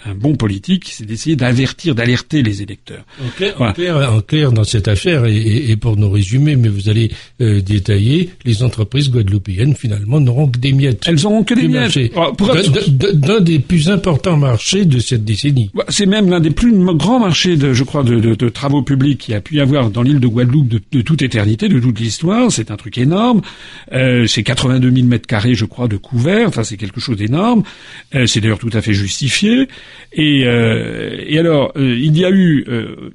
un, 0.06 0.16
bon 0.16 0.36
politique, 0.36 0.90
c'est 0.92 1.06
d'essayer 1.06 1.36
d'avertir, 1.36 1.96
d'alerter 1.96 2.42
les 2.44 2.62
électeurs. 2.62 3.04
En 3.60 4.22
clair, 4.22 4.52
dans 4.52 4.64
cette 4.64 4.88
affaire, 4.88 5.26
et, 5.26 5.76
pour 5.76 5.98
nous 5.98 6.10
résumer, 6.10 6.56
mais 6.56 6.70
vous 6.70 6.90
allez 6.90 7.12
euh, 7.42 7.62
détailler, 7.62 8.30
les 8.46 8.64
entreprises 8.64 9.10
guadeloupéennes, 9.10 9.76
finalement, 9.76 10.20
n'auront 10.20 10.48
que 10.48 10.60
des 10.60 10.74
miettes. 10.74 11.04
Elles 11.08 11.22
n'auront 11.24 11.44
que 11.44 11.54
des 11.54 11.68
miettes. 11.68 12.12
Ah, 12.16 12.32
d'un 13.14 13.40
des 13.40 13.60
plus 13.60 13.90
importants 13.90 14.38
marchés 14.38 14.86
de 14.86 15.00
cette 15.00 15.24
décennie. 15.24 15.72
C'est 15.90 16.06
même 16.06 16.30
l'un 16.30 16.40
des 16.40 16.52
plus 16.52 16.74
grands 16.96 17.20
marchés, 17.20 17.56
de, 17.56 17.74
je 17.74 17.84
crois, 17.84 18.04
de, 18.04 18.20
de, 18.20 18.50
travaux 18.50 18.82
publics 18.82 19.20
qui 19.20 19.34
a 19.34 19.42
pu 19.42 19.56
y 19.56 19.62
avoir 19.62 19.90
dans 19.90 20.02
l'île 20.02 20.20
de 20.20 20.28
Guadeloupe 20.28 20.68
de, 20.68 21.02
toute 21.02 21.22
éternité, 21.22 21.70
de 21.70 21.80
toute 21.80 22.00
l'histoire. 22.00 22.52
C'est 22.52 22.72
un 22.72 22.78
truc 22.78 22.98
énorme. 22.98 23.42
Euh, 23.94 24.26
c'est 24.28 24.44
82 24.44 24.92
000 24.92 25.08
mètres 25.08 25.28
carrés, 25.28 25.54
je 25.54 25.66
crois, 25.66 25.88
de 25.88 25.98
couvert. 25.98 26.48
Enfin, 26.48 26.64
c'est 26.64 26.78
quelque 26.78 27.00
chose 27.00 27.18
d'énorme. 27.18 27.64
Euh, 28.16 28.26
c'est 28.26 28.42
d'ailleurs 28.42 28.60
tout 28.60 28.70
à 28.74 28.82
fait 28.82 28.94
justifié. 28.94 29.51
Et, 30.14 30.44
euh, 30.46 31.16
et 31.26 31.40
alors, 31.40 31.72
euh, 31.78 31.96
il 31.98 32.18
y 32.18 32.26
a 32.26 32.30
eu 32.30 32.66
euh, 32.68 33.12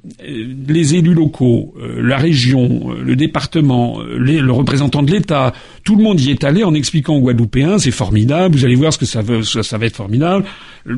les 0.67 0.95
élus 0.95 1.13
locaux, 1.13 1.75
la 1.79 2.17
région, 2.17 2.91
le 2.91 3.15
département, 3.15 3.99
le 4.01 4.51
représentant 4.51 5.03
de 5.03 5.11
l'État, 5.11 5.53
tout 5.83 5.95
le 5.95 6.03
monde 6.03 6.19
y 6.19 6.31
est 6.31 6.43
allé 6.43 6.63
en 6.63 6.73
expliquant 6.73 7.15
aux 7.15 7.21
Guadeloupéens, 7.21 7.77
c'est 7.77 7.91
formidable, 7.91 8.55
vous 8.55 8.65
allez 8.65 8.75
voir 8.75 8.93
ce 8.93 8.97
que 8.97 9.05
ça, 9.05 9.21
va 9.21 9.85
être 9.85 9.95
formidable. 9.95 10.45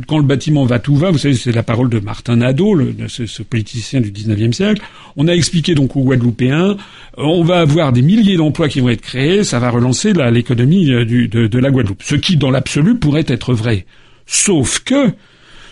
Quand 0.07 0.19
le 0.19 0.23
bâtiment 0.23 0.65
va, 0.65 0.79
tout 0.79 0.95
va, 0.95 1.11
vous 1.11 1.17
savez, 1.17 1.33
c'est 1.33 1.51
la 1.51 1.63
parole 1.63 1.89
de 1.89 1.99
Martin 1.99 2.37
Nadeau, 2.37 2.79
ce, 3.07 3.43
politicien 3.43 3.99
du 3.99 4.11
19e 4.11 4.53
siècle. 4.53 4.81
On 5.17 5.27
a 5.27 5.33
expliqué 5.33 5.75
donc 5.75 5.97
aux 5.97 6.03
Guadeloupéens, 6.03 6.77
on 7.17 7.43
va 7.43 7.59
avoir 7.59 7.91
des 7.91 8.03
milliers 8.03 8.37
d'emplois 8.37 8.69
qui 8.69 8.79
vont 8.79 8.89
être 8.89 9.01
créés, 9.01 9.43
ça 9.43 9.59
va 9.59 9.69
relancer 9.69 10.13
l'économie 10.13 10.85
de 10.85 11.59
la 11.59 11.71
Guadeloupe. 11.71 12.03
Ce 12.03 12.15
qui, 12.15 12.37
dans 12.37 12.51
l'absolu, 12.51 12.95
pourrait 12.95 13.25
être 13.27 13.53
vrai. 13.53 13.85
Sauf 14.29 14.79
que 14.79 15.13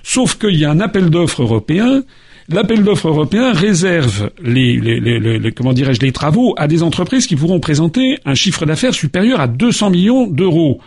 Sauf 0.07 0.37
qu'il 0.37 0.55
y 0.55 0.63
a 0.63 0.71
un 0.71 0.79
appel 0.79 1.09
d'offres 1.09 1.41
européen. 1.41 2.01
L'appel 2.47 2.81
d'offres 2.81 3.09
européen 3.09 3.51
réserve 3.51 4.31
les, 4.41 4.79
les, 4.79 5.01
les, 5.19 5.51
comment 5.51 5.73
dirais-je 5.73 5.99
les 5.99 6.13
travaux 6.13 6.55
à 6.57 6.69
des 6.69 6.81
entreprises 6.81 7.27
qui 7.27 7.35
pourront 7.35 7.59
présenter 7.59 8.17
un 8.23 8.33
chiffre 8.33 8.65
d'affaires 8.65 8.93
supérieur 8.93 9.41
à 9.41 9.47
200 9.47 9.89
millions 9.89 10.27
d'euros. 10.27 10.79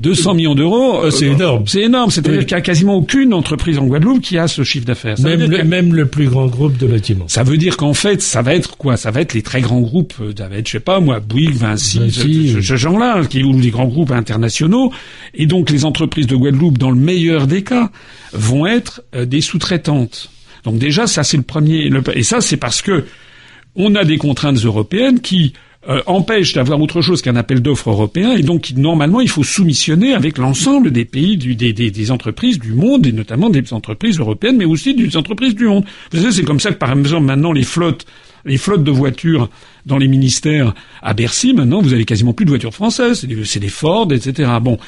200 0.00 0.34
millions 0.34 0.54
d'euros, 0.54 1.04
euh, 1.04 1.10
c'est 1.10 1.26
énorme. 1.26 1.64
C'est 1.66 1.82
énorme. 1.82 2.10
C'est-à-dire 2.10 2.46
qu'il 2.46 2.56
n'y 2.56 2.60
a 2.60 2.62
quasiment 2.62 2.96
aucune 2.96 3.32
entreprise 3.32 3.78
en 3.78 3.86
Guadeloupe 3.86 4.22
qui 4.22 4.38
a 4.38 4.48
ce 4.48 4.62
chiffre 4.64 4.86
d'affaires. 4.86 5.20
Même, 5.20 5.48
le, 5.50 5.64
même 5.64 5.94
le 5.94 6.06
plus 6.06 6.28
grand 6.28 6.46
groupe 6.46 6.76
de 6.78 6.86
bâtiment. 6.86 7.26
Ça 7.28 7.42
veut 7.42 7.56
dire 7.56 7.76
qu'en 7.76 7.94
fait, 7.94 8.20
ça 8.22 8.42
va 8.42 8.54
être 8.54 8.76
quoi? 8.76 8.96
Ça 8.96 9.10
va 9.10 9.20
être 9.20 9.34
les 9.34 9.42
très 9.42 9.60
grands 9.60 9.80
groupes, 9.80 10.14
euh, 10.20 10.32
ça 10.36 10.48
va 10.48 10.56
être, 10.56 10.66
je 10.66 10.72
sais 10.72 10.80
pas 10.80 11.00
moi, 11.00 11.20
Bouygues, 11.20 11.54
Vinci, 11.54 12.10
ce, 12.10 12.60
ce, 12.60 12.76
genre-là, 12.76 13.24
qui 13.24 13.42
ou 13.42 13.58
les 13.58 13.70
grands 13.70 13.86
groupes 13.86 14.10
internationaux. 14.10 14.92
Et 15.34 15.46
donc 15.46 15.70
les 15.70 15.84
entreprises 15.84 16.26
de 16.26 16.36
Guadeloupe, 16.36 16.78
dans 16.78 16.90
le 16.90 17.00
meilleur 17.00 17.46
des 17.46 17.62
cas, 17.62 17.90
vont 18.32 18.66
être 18.66 19.02
euh, 19.14 19.26
des 19.26 19.40
sous-traitantes. 19.40 20.30
Donc 20.64 20.78
déjà, 20.78 21.06
ça 21.06 21.22
c'est 21.22 21.36
le 21.36 21.42
premier. 21.42 21.90
et 22.14 22.22
ça, 22.22 22.40
c'est 22.40 22.56
parce 22.56 22.82
que 22.82 23.04
on 23.76 23.94
a 23.94 24.04
des 24.04 24.18
contraintes 24.18 24.64
européennes 24.64 25.20
qui 25.20 25.52
euh, 25.88 26.00
empêche 26.06 26.54
d'avoir 26.54 26.80
autre 26.80 27.02
chose 27.02 27.20
qu'un 27.20 27.36
appel 27.36 27.60
d'offres 27.60 27.90
européen 27.90 28.32
et 28.32 28.42
donc 28.42 28.72
normalement 28.76 29.20
il 29.20 29.28
faut 29.28 29.42
soumissionner 29.42 30.14
avec 30.14 30.38
l'ensemble 30.38 30.90
des 30.90 31.04
pays 31.04 31.36
des, 31.36 31.72
des, 31.72 32.10
entreprises 32.10 32.58
du 32.58 32.72
monde 32.72 33.06
et 33.06 33.12
notamment 33.12 33.50
des 33.50 33.72
entreprises 33.74 34.18
européennes 34.18 34.56
mais 34.56 34.64
aussi 34.64 34.94
des 34.94 35.16
entreprises 35.16 35.54
du 35.54 35.66
monde. 35.66 35.84
Vous 36.10 36.18
savez 36.20 36.32
c'est 36.32 36.42
comme 36.42 36.60
ça 36.60 36.70
que 36.70 36.78
par 36.78 36.90
exemple 36.92 37.26
maintenant 37.26 37.52
les 37.52 37.64
flottes 37.64 38.06
les 38.46 38.56
flottes 38.56 38.84
de 38.84 38.90
voitures 38.90 39.50
dans 39.84 39.98
les 39.98 40.08
ministères 40.08 40.72
à 41.02 41.12
Bercy 41.12 41.52
maintenant 41.52 41.82
vous 41.82 41.92
avez 41.92 42.06
quasiment 42.06 42.32
plus 42.32 42.46
de 42.46 42.50
voitures 42.50 42.74
françaises 42.74 43.20
c'est 43.20 43.26
des, 43.26 43.34
des 43.34 43.68
Ford 43.68 44.08
etc. 44.10 44.50
Bon 44.62 44.78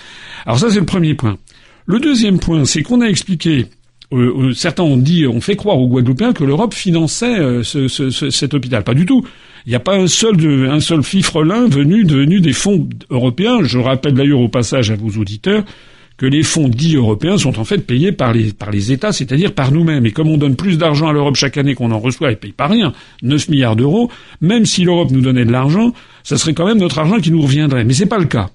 alors 0.47 0.59
ça 0.59 0.71
c'est 0.71 0.81
le 0.81 0.87
premier 0.87 1.15
point. 1.15 1.37
Le 1.85 2.01
deuxième 2.01 2.39
point 2.39 2.65
c'est 2.65 2.83
qu'on 2.83 3.03
a 3.03 3.07
expliqué 3.07 3.67
euh, 4.13 4.49
euh, 4.49 4.53
certains 4.53 4.85
ont 4.85 4.97
dit, 4.97 5.27
on 5.27 5.41
fait 5.41 5.57
croire 5.57 5.79
aux 5.79 5.89
Guadeloupéens 5.89 6.33
que 6.33 6.45
l'Europe 6.45 6.75
finançait 6.75 7.39
euh, 7.39 7.63
ce, 7.63 7.89
ce, 7.89 8.11
cet 8.31 8.55
hôpital. 8.55 8.85
Pas 8.85 8.95
du 8.95 9.05
tout. 9.05 9.27
Il 9.67 9.71
n'y 9.71 9.75
a 9.75 9.81
pas 9.81 9.97
un 9.97 10.07
seul, 10.07 10.37
de, 10.37 10.69
un 10.69 10.81
seul 10.81 11.03
fifrelin 11.03 11.67
venu, 11.67 12.05
venu 12.05 12.41
des 12.41 12.53
fonds 12.53 12.89
européens. 13.11 13.59
Je 13.63 13.79
rappelle 13.79 14.15
d'ailleurs 14.15 14.41
au 14.41 14.49
passage 14.49 14.91
à 14.93 14.97
vos 14.97 15.21
auditeurs 15.21 15.65
que 16.17 16.27
les 16.27 16.43
fonds 16.43 16.69
dits 16.69 16.97
européens 16.97 17.37
sont 17.37 17.59
en 17.59 17.65
fait 17.65 17.79
payés 17.79 18.13
par 18.13 18.33
les, 18.33 18.53
par 18.53 18.71
les 18.71 18.91
États, 18.91 19.13
c'est-à-dire 19.13 19.53
par 19.53 19.71
nous-mêmes. 19.71 20.07
Et 20.07 20.13
comme 20.13 20.29
on 20.29 20.39
donne 20.39 20.57
plus 20.57 20.79
d'argent 20.79 21.09
à 21.09 21.13
l'Europe 21.13 21.37
chaque 21.37 21.59
année 21.59 21.75
qu'on 21.75 21.91
en 21.91 21.99
reçoit, 21.99 22.33
et 22.33 22.37
paye 22.37 22.53
pas 22.53 22.69
rien, 22.69 22.93
9 23.23 23.49
milliards 23.49 23.77
d'euros, 23.77 24.11
même 24.41 24.65
si 24.65 24.85
l'Europe 24.85 25.11
nous 25.11 25.21
donnait 25.21 25.45
de 25.45 25.53
l'argent, 25.53 25.93
ça 26.23 26.39
serait 26.39 26.55
quand 26.55 26.67
même 26.67 26.79
notre 26.79 26.99
argent 26.99 27.19
qui 27.19 27.31
nous 27.31 27.43
reviendrait. 27.43 27.85
Mais 27.85 27.93
c'est 27.93 28.07
pas 28.07 28.19
le 28.19 28.25
cas. 28.25 28.51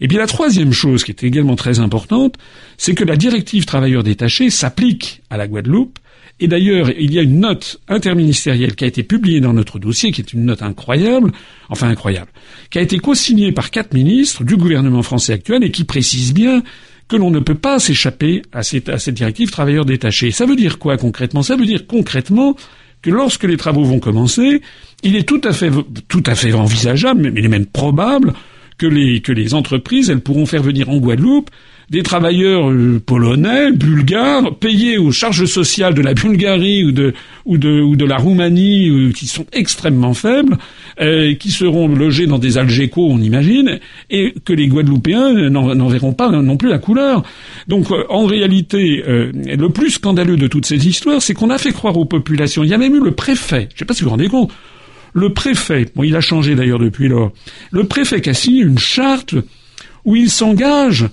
Et 0.00 0.08
puis 0.08 0.16
la 0.16 0.26
troisième 0.26 0.72
chose 0.72 1.04
qui 1.04 1.10
est 1.10 1.22
également 1.22 1.56
très 1.56 1.78
importante, 1.78 2.36
c'est 2.78 2.94
que 2.94 3.04
la 3.04 3.16
directive 3.16 3.66
travailleurs 3.66 4.02
détachés 4.02 4.50
s'applique 4.50 5.22
à 5.30 5.36
la 5.36 5.46
Guadeloupe 5.46 5.98
et 6.40 6.48
d'ailleurs, 6.48 6.90
il 6.98 7.12
y 7.12 7.18
a 7.18 7.22
une 7.22 7.40
note 7.40 7.80
interministérielle 7.86 8.74
qui 8.74 8.84
a 8.84 8.86
été 8.86 9.02
publiée 9.02 9.40
dans 9.40 9.52
notre 9.52 9.78
dossier, 9.78 10.10
qui 10.10 10.22
est 10.22 10.32
une 10.32 10.46
note 10.46 10.62
incroyable, 10.62 11.32
enfin 11.68 11.88
incroyable, 11.88 12.30
qui 12.70 12.78
a 12.78 12.82
été 12.82 12.98
co-signée 12.98 13.52
par 13.52 13.70
quatre 13.70 13.92
ministres 13.92 14.42
du 14.42 14.56
gouvernement 14.56 15.02
français 15.02 15.34
actuel 15.34 15.62
et 15.62 15.70
qui 15.70 15.84
précise 15.84 16.32
bien 16.32 16.62
que 17.08 17.16
l'on 17.16 17.30
ne 17.30 17.40
peut 17.40 17.54
pas 17.54 17.78
s'échapper 17.78 18.40
à 18.52 18.62
cette, 18.62 19.10
directive 19.10 19.50
travailleurs 19.50 19.84
détachés. 19.84 20.30
Ça 20.30 20.46
veut 20.46 20.56
dire 20.56 20.78
quoi 20.78 20.96
concrètement? 20.96 21.42
Ça 21.42 21.56
veut 21.56 21.66
dire 21.66 21.86
concrètement 21.86 22.56
que 23.02 23.10
lorsque 23.10 23.44
les 23.44 23.58
travaux 23.58 23.84
vont 23.84 23.98
commencer, 23.98 24.62
il 25.02 25.16
est 25.16 25.28
tout 25.28 25.40
à 25.44 25.52
fait, 25.52 25.70
tout 26.08 26.22
à 26.24 26.34
fait 26.34 26.54
envisageable, 26.54 27.20
mais 27.20 27.40
il 27.40 27.44
est 27.44 27.48
même 27.48 27.66
probable, 27.66 28.32
que 28.80 28.86
les, 28.86 29.20
que 29.20 29.30
les 29.30 29.52
entreprises, 29.52 30.08
elles 30.08 30.22
pourront 30.22 30.46
faire 30.46 30.62
venir 30.62 30.88
en 30.88 30.96
Guadeloupe 30.96 31.50
des 31.90 32.02
travailleurs 32.02 32.70
euh, 32.70 33.02
polonais, 33.04 33.72
bulgares, 33.72 34.56
payés 34.56 34.96
aux 34.96 35.10
charges 35.10 35.44
sociales 35.44 35.92
de 35.92 36.00
la 36.00 36.14
Bulgarie 36.14 36.84
ou 36.84 36.92
de, 36.92 37.12
ou 37.44 37.58
de, 37.58 37.82
ou 37.82 37.96
de 37.96 38.04
la 38.06 38.16
Roumanie, 38.16 38.88
euh, 38.88 39.12
qui 39.12 39.26
sont 39.26 39.44
extrêmement 39.52 40.14
faibles, 40.14 40.56
euh, 41.00 41.34
qui 41.34 41.50
seront 41.50 41.88
logés 41.88 42.26
dans 42.26 42.38
des 42.38 42.56
algécos, 42.56 43.08
on 43.10 43.20
imagine, 43.20 43.80
et 44.08 44.32
que 44.44 44.54
les 44.54 44.68
Guadeloupéens 44.68 45.50
n'en 45.50 45.88
verront 45.88 46.14
pas 46.14 46.30
non 46.30 46.56
plus 46.56 46.70
la 46.70 46.78
couleur. 46.78 47.24
Donc, 47.66 47.88
en 48.08 48.24
réalité, 48.24 49.02
le 49.06 49.68
plus 49.68 49.90
scandaleux 49.90 50.36
de 50.36 50.46
toutes 50.46 50.66
ces 50.66 50.86
histoires, 50.86 51.20
c'est 51.20 51.34
qu'on 51.34 51.50
a 51.50 51.58
fait 51.58 51.72
croire 51.72 51.96
aux 51.96 52.04
populations. 52.04 52.62
Il 52.62 52.70
y 52.70 52.74
a 52.74 52.78
même 52.78 52.94
eu 52.94 53.02
le 53.02 53.10
préfet, 53.10 53.68
je 53.70 53.74
ne 53.74 53.78
sais 53.80 53.84
pas 53.84 53.94
si 53.94 54.02
vous 54.02 54.10
vous 54.10 54.10
rendez 54.10 54.28
compte, 54.28 54.52
le 55.12 55.32
préfet, 55.32 55.86
bon, 55.94 56.02
il 56.04 56.16
a 56.16 56.20
changé 56.20 56.54
d'ailleurs 56.54 56.78
depuis 56.78 57.08
lors, 57.08 57.32
le 57.70 57.84
préfet 57.84 58.20
qui 58.20 58.30
a 58.30 58.34
signé 58.34 58.62
une 58.62 58.78
charte 58.78 59.34
où 60.04 60.16
il 60.16 60.30
s'engage 60.30 61.06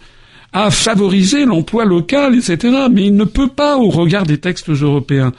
à 0.53 0.71
favoriser 0.71 1.45
l'emploi 1.45 1.85
local, 1.85 2.35
etc. 2.35 2.87
Mais 2.91 3.05
il 3.05 3.15
ne 3.15 3.25
peut 3.25 3.49
pas 3.49 3.77
au 3.77 3.89
regard 3.89 4.25
des 4.25 4.37
textes 4.37 4.69
européens. 4.69 5.33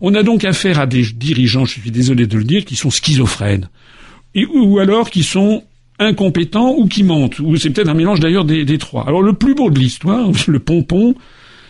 On 0.00 0.14
a 0.14 0.22
donc 0.22 0.44
affaire 0.44 0.78
à 0.78 0.86
des 0.86 1.04
dirigeants, 1.14 1.64
je 1.64 1.80
suis 1.80 1.90
désolé 1.90 2.26
de 2.26 2.36
le 2.36 2.44
dire, 2.44 2.64
qui 2.64 2.76
sont 2.76 2.90
schizophrènes. 2.90 3.68
ou 4.36 4.78
alors 4.78 5.10
qui 5.10 5.22
sont 5.22 5.62
incompétents 5.98 6.74
ou 6.76 6.86
qui 6.86 7.04
mentent. 7.04 7.38
Ou 7.38 7.56
c'est 7.56 7.70
peut-être 7.70 7.88
un 7.88 7.94
mélange 7.94 8.20
d'ailleurs 8.20 8.44
des, 8.44 8.64
des, 8.64 8.78
trois. 8.78 9.06
Alors 9.06 9.22
le 9.22 9.32
plus 9.32 9.54
beau 9.54 9.70
de 9.70 9.78
l'histoire, 9.78 10.28
le 10.48 10.58
pompon, 10.58 11.14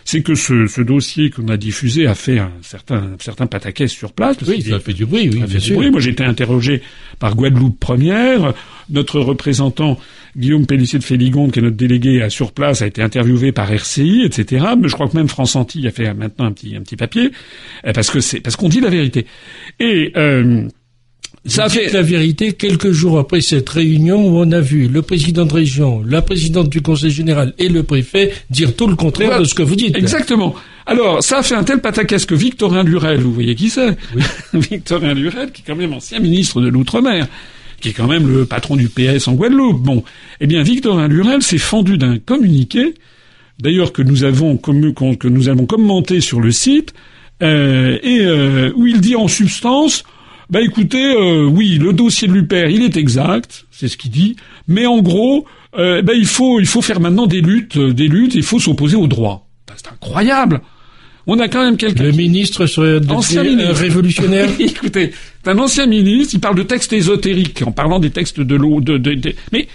c'est 0.05 0.21
que 0.21 0.35
ce, 0.35 0.67
ce 0.67 0.81
dossier 0.81 1.29
qu'on 1.29 1.47
a 1.47 1.57
diffusé 1.57 2.07
a 2.07 2.15
fait 2.15 2.39
un 2.39 2.51
certain, 2.61 2.95
un 2.95 3.17
certain 3.19 3.47
pataquès 3.47 3.91
sur 3.91 4.13
place. 4.13 4.37
Oui, 4.47 4.61
ça 4.61 4.75
a 4.75 4.79
fait 4.79 4.93
du 4.93 5.05
bruit, 5.05 5.29
oui, 5.31 5.43
bien 5.47 5.59
sûr. 5.59 5.79
Moi, 5.79 5.99
j'ai 5.99 6.11
été 6.11 6.23
interrogé 6.23 6.81
par 7.19 7.35
Guadeloupe 7.35 7.79
Première. 7.79 8.53
Notre 8.89 9.19
représentant, 9.19 9.97
Guillaume 10.35 10.65
Pellissier 10.65 10.99
de 10.99 11.03
Féligonde, 11.03 11.51
qui 11.51 11.59
est 11.59 11.61
notre 11.61 11.77
délégué 11.77 12.27
sur 12.29 12.51
place, 12.51 12.81
a 12.81 12.87
été 12.87 13.01
interviewé 13.01 13.51
par 13.51 13.71
RCI, 13.71 14.23
etc. 14.25 14.65
Mais 14.79 14.89
je 14.89 14.93
crois 14.93 15.07
que 15.07 15.15
même 15.15 15.27
France 15.27 15.55
Antilles 15.55 15.87
a 15.87 15.91
fait 15.91 16.13
maintenant 16.13 16.45
un 16.45 16.51
petit, 16.51 16.75
un 16.75 16.81
petit 16.81 16.97
papier, 16.97 17.31
euh, 17.85 17.93
parce 17.93 18.09
que 18.09 18.19
c'est, 18.19 18.39
parce 18.39 18.55
qu'on 18.55 18.69
dit 18.69 18.81
la 18.81 18.89
vérité. 18.89 19.25
Et, 19.79 20.11
euh, 20.17 20.67
ça 21.45 21.67
fait 21.67 21.91
la 21.91 22.01
vérité 22.01 22.53
quelques 22.53 22.91
jours 22.91 23.19
après 23.19 23.41
cette 23.41 23.67
réunion 23.69 24.27
où 24.27 24.37
on 24.37 24.51
a 24.51 24.61
vu 24.61 24.87
le 24.87 25.01
président 25.01 25.45
de 25.45 25.53
région, 25.53 26.01
la 26.07 26.21
présidente 26.21 26.69
du 26.69 26.81
conseil 26.81 27.11
général 27.11 27.53
et 27.57 27.67
le 27.67 27.83
préfet 27.83 28.31
dire 28.49 28.75
tout 28.75 28.87
le 28.87 28.95
contraire 28.95 29.39
de 29.39 29.43
ce 29.43 29.53
que 29.53 29.63
vous 29.63 29.75
dites. 29.75 29.95
Exactement. 29.97 30.55
Alors, 30.85 31.21
ça 31.21 31.39
a 31.39 31.43
fait 31.43 31.55
un 31.55 31.63
tel 31.63 31.81
pataquès 31.81 32.25
que 32.25 32.35
Victorin 32.35 32.83
Lurel, 32.83 33.19
vous 33.19 33.33
voyez 33.33 33.55
qui 33.55 33.69
c'est 33.69 33.97
oui. 34.15 34.23
Victorin 34.71 35.13
Lurel, 35.13 35.51
qui 35.51 35.61
est 35.61 35.65
quand 35.65 35.75
même 35.75 35.93
ancien 35.93 36.19
ministre 36.19 36.61
de 36.61 36.69
l'Outre-mer, 36.69 37.27
qui 37.81 37.89
est 37.89 37.93
quand 37.93 38.07
même 38.07 38.27
le 38.27 38.45
patron 38.45 38.77
du 38.77 38.87
PS 38.87 39.27
en 39.27 39.33
Guadeloupe. 39.33 39.81
Bon, 39.81 40.03
eh 40.39 40.47
bien, 40.47 40.63
Victorin 40.63 41.09
Lurel 41.09 41.41
s'est 41.41 41.57
fendu 41.57 41.97
d'un 41.97 42.19
communiqué, 42.19 42.93
d'ailleurs 43.59 43.91
que 43.91 44.01
nous 44.01 44.23
avons 44.23 44.55
que 44.55 45.27
nous 45.27 45.49
avons 45.49 45.65
commenté 45.65 46.21
sur 46.21 46.39
le 46.39 46.51
site, 46.51 46.93
euh, 47.41 47.97
et 48.01 48.21
euh, 48.21 48.71
où 48.75 48.87
il 48.87 49.01
dit 49.01 49.17
en 49.17 49.27
substance 49.27 50.05
bah 50.53 50.61
écoutez, 50.61 51.15
euh, 51.15 51.45
oui, 51.45 51.79
le 51.79 51.93
dossier 51.93 52.27
de 52.27 52.33
l'UPR, 52.33 52.69
il 52.69 52.83
est 52.83 52.95
exact, 52.95 53.65
c'est 53.71 53.87
ce 53.87 53.97
qu'il 53.97 54.11
dit, 54.11 54.35
mais 54.67 54.85
en 54.85 55.01
gros, 55.01 55.47
euh, 55.79 56.03
bah, 56.03 56.13
il 56.13 56.27
faut 56.27 56.59
il 56.59 56.67
faut 56.67 56.83
faire 56.83 56.99
maintenant 56.99 57.25
des 57.25 57.41
luttes, 57.41 57.75
euh, 57.77 57.91
des 57.91 58.07
luttes, 58.07 58.35
il 58.35 58.43
faut 58.43 58.59
s'opposer 58.59 58.95
au 58.95 59.07
droit. 59.07 59.49
Bah, 59.67 59.73
c'est 59.75 59.91
incroyable. 59.91 60.61
On 61.25 61.39
a 61.39 61.47
quand 61.47 61.63
même 61.63 61.75
quelqu'un. 61.75 62.03
Le 62.03 62.11
ministre 62.11 62.67
serait 62.67 63.01
ancien 63.09 63.41
ministre. 63.41 63.73
révolutionnaire. 63.73 64.47
écoutez, 64.59 65.11
c'est 65.43 65.49
un 65.49 65.57
ancien 65.57 65.87
ministre, 65.87 66.35
il 66.35 66.39
parle 66.39 66.57
de 66.57 66.61
textes 66.61 66.93
ésotériques 66.93 67.63
en 67.65 67.71
parlant 67.71 67.97
des 67.97 68.11
textes 68.11 68.39
de 68.39 68.55
l'eau, 68.55 68.79
de, 68.79 68.99
de, 68.99 69.15
de, 69.15 69.33
mais 69.51 69.67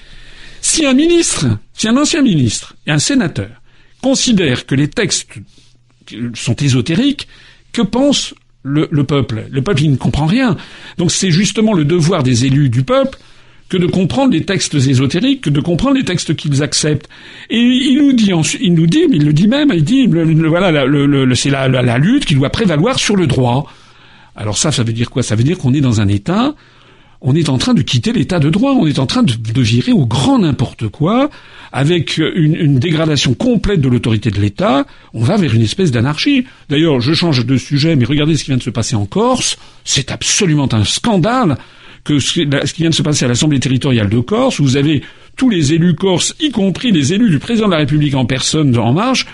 si 0.61 0.87
un 0.87 0.95
ministre, 0.95 1.59
si 1.73 1.88
un 1.88 1.97
ancien 1.97 2.23
ministre 2.23 2.77
et 2.87 2.93
un 2.93 3.01
sénateur 3.01 3.51
considèrent 4.01 4.64
que 4.64 4.77
les 4.77 4.87
textes 4.87 5.41
sont 6.35 6.55
ésotériques, 6.55 7.27
que 7.73 7.83
pense 7.83 8.33
le, 8.62 9.05
peuple. 9.05 9.47
Le 9.51 9.62
peuple, 9.62 9.83
il 9.83 9.90
ne 9.92 9.97
comprend 9.97 10.27
rien. 10.27 10.57
Donc 10.97 11.11
c'est 11.11 11.31
justement 11.31 11.73
le 11.73 11.85
devoir 11.85 12.23
des 12.23 12.44
élus 12.44 12.68
du 12.68 12.83
peuple 12.83 13.18
que 13.68 13.77
de 13.77 13.87
comprendre 13.87 14.33
les 14.33 14.44
textes 14.44 14.75
ésotériques, 14.75 15.42
que 15.42 15.51
de 15.51 15.61
comprendre 15.61 15.97
les 15.97 16.05
textes 16.05 16.35
qu'ils 16.35 16.62
acceptent. 16.62 17.09
Et 17.51 17.59
il 17.59 17.99
nous 17.99 18.12
dit, 18.12 18.33
il 18.61 18.75
nous 18.75 18.87
dit, 18.87 19.07
mais 19.11 19.16
il 19.16 19.27
le 19.27 19.33
dit 19.33 19.47
même, 19.47 19.71
il 19.75 19.85
dit, 19.85 20.07
voilà, 20.07 20.87
c'est 21.35 21.51
la, 21.51 21.68
la, 21.68 21.99
lutte 21.99 22.25
qui 22.25 22.35
doit 22.35 22.51
prévaloir 22.51 22.99
sur 22.99 23.14
le 23.14 23.27
droit. 23.27 23.71
Alors 24.37 24.57
ça, 24.57 24.73
ça 24.73 24.85
veut 24.85 24.92
dire 24.92 25.11
quoi? 25.11 25.23
Ça 25.23 25.35
veut 25.35 25.44
dire 25.44 25.59
qu'on 25.59 25.75
est 25.75 25.81
dans 25.81 26.01
un 26.01 26.09
État 26.09 26.55
on 27.21 27.35
est 27.35 27.49
en 27.49 27.59
train 27.59 27.75
de 27.75 27.83
quitter 27.83 28.13
l'état 28.13 28.39
de 28.39 28.51
droit, 28.51 28.73
on 28.73 28.87
est 28.87 28.99
en 28.99 29.07
train 29.07 29.23
de, 29.23 29.61
virer 29.61 29.93
au 29.93 30.07
grand 30.07 30.39
n'importe 30.39 30.89
quoi, 30.89 31.31
avec 31.73 32.19
une, 32.19 32.79
dégradation 32.79 33.35
complète 33.35 33.81
de 33.81 33.89
l'autorité 33.89 34.31
de 34.31 34.41
l'État, 34.41 34.87
on 35.15 35.23
va 35.23 35.37
vers 35.37 35.55
une 35.55 35.63
espèce 35.63 35.91
d'anarchie. 35.91 36.45
D'ailleurs, 36.69 37.01
je 37.01 37.13
change 37.13 37.45
de 37.45 37.57
sujet, 37.57 37.97
mais 37.97 38.05
regardez 38.05 38.37
ce 38.37 38.45
qui 38.45 38.51
vient 38.51 38.59
de 38.59 38.63
se 38.63 38.71
passer 38.71 38.95
en 38.95 39.07
Corse, 39.07 39.59
c'est 39.85 40.13
absolument 40.13 40.69
un 40.73 40.85
scandale 40.85 41.59
que 42.05 42.21
ce 42.21 42.33
qui 42.73 42.83
vient 42.83 42.91
de 42.91 42.95
se 42.95 43.03
passer 43.03 43.25
à 43.25 43.29
l'Assemblée 43.29 43.61
territoriale 43.61 44.09
de 44.09 44.21
Corse, 44.21 44.61
vous 44.61 44.77
avez 44.77 45.03
tous 45.37 45.51
les 45.51 45.73
élus 45.73 45.95
corses, 45.95 46.35
y 46.41 46.51
compris 46.51 46.91
les 46.91 47.13
élus 47.13 47.31
du 47.31 47.39
président 47.39 47.67
de 47.67 47.73
la 47.73 47.79
République 47.79 48.15
en 48.15 48.25
personne 48.27 48.77
en 48.77 48.93
marche, 48.93 49.27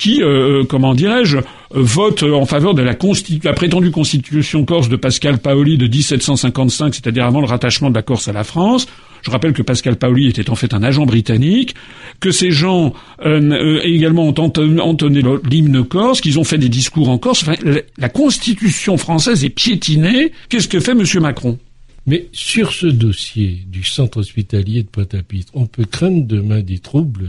qui, 0.00 0.22
euh, 0.22 0.62
euh, 0.62 0.64
comment 0.64 0.94
dirais-je, 0.94 1.36
euh, 1.36 1.42
vote 1.72 2.22
en 2.22 2.46
faveur 2.46 2.72
de 2.72 2.80
la, 2.80 2.96
la, 3.44 3.52
prétendue 3.52 3.90
constitution 3.90 4.64
corse 4.64 4.88
de 4.88 4.96
Pascal 4.96 5.38
Paoli 5.38 5.76
de 5.76 5.86
1755, 5.86 6.94
c'est-à-dire 6.94 7.26
avant 7.26 7.40
le 7.40 7.46
rattachement 7.46 7.90
de 7.90 7.94
la 7.94 8.02
Corse 8.02 8.26
à 8.26 8.32
la 8.32 8.42
France. 8.42 8.86
Je 9.22 9.30
rappelle 9.30 9.52
que 9.52 9.60
Pascal 9.60 9.96
Paoli 9.96 10.28
était 10.28 10.48
en 10.48 10.54
fait 10.54 10.72
un 10.72 10.82
agent 10.82 11.04
britannique, 11.04 11.74
que 12.20 12.30
ces 12.30 12.50
gens 12.50 12.94
également 13.22 14.28
ont 14.28 14.34
entonné 14.80 15.22
l'hymne 15.50 15.84
corse, 15.84 16.22
qu'ils 16.22 16.38
ont 16.38 16.44
fait 16.44 16.56
des 16.56 16.70
discours 16.70 17.10
en 17.10 17.18
Corse. 17.18 17.42
Enfin, 17.42 17.52
la 17.98 18.08
constitution 18.08 18.96
française 18.96 19.44
est 19.44 19.50
piétinée. 19.50 20.32
Qu'est-ce 20.48 20.68
que 20.68 20.80
fait 20.80 20.92
M. 20.92 21.04
Macron? 21.20 21.58
Mais 22.06 22.28
sur 22.32 22.72
ce 22.72 22.86
dossier 22.86 23.58
du 23.66 23.84
centre 23.84 24.18
hospitalier 24.18 24.84
de 24.84 24.88
Pointe-à-Pitre, 24.88 25.52
on 25.52 25.66
peut 25.66 25.84
craindre 25.84 26.26
demain 26.26 26.60
des 26.60 26.78
troubles 26.78 27.28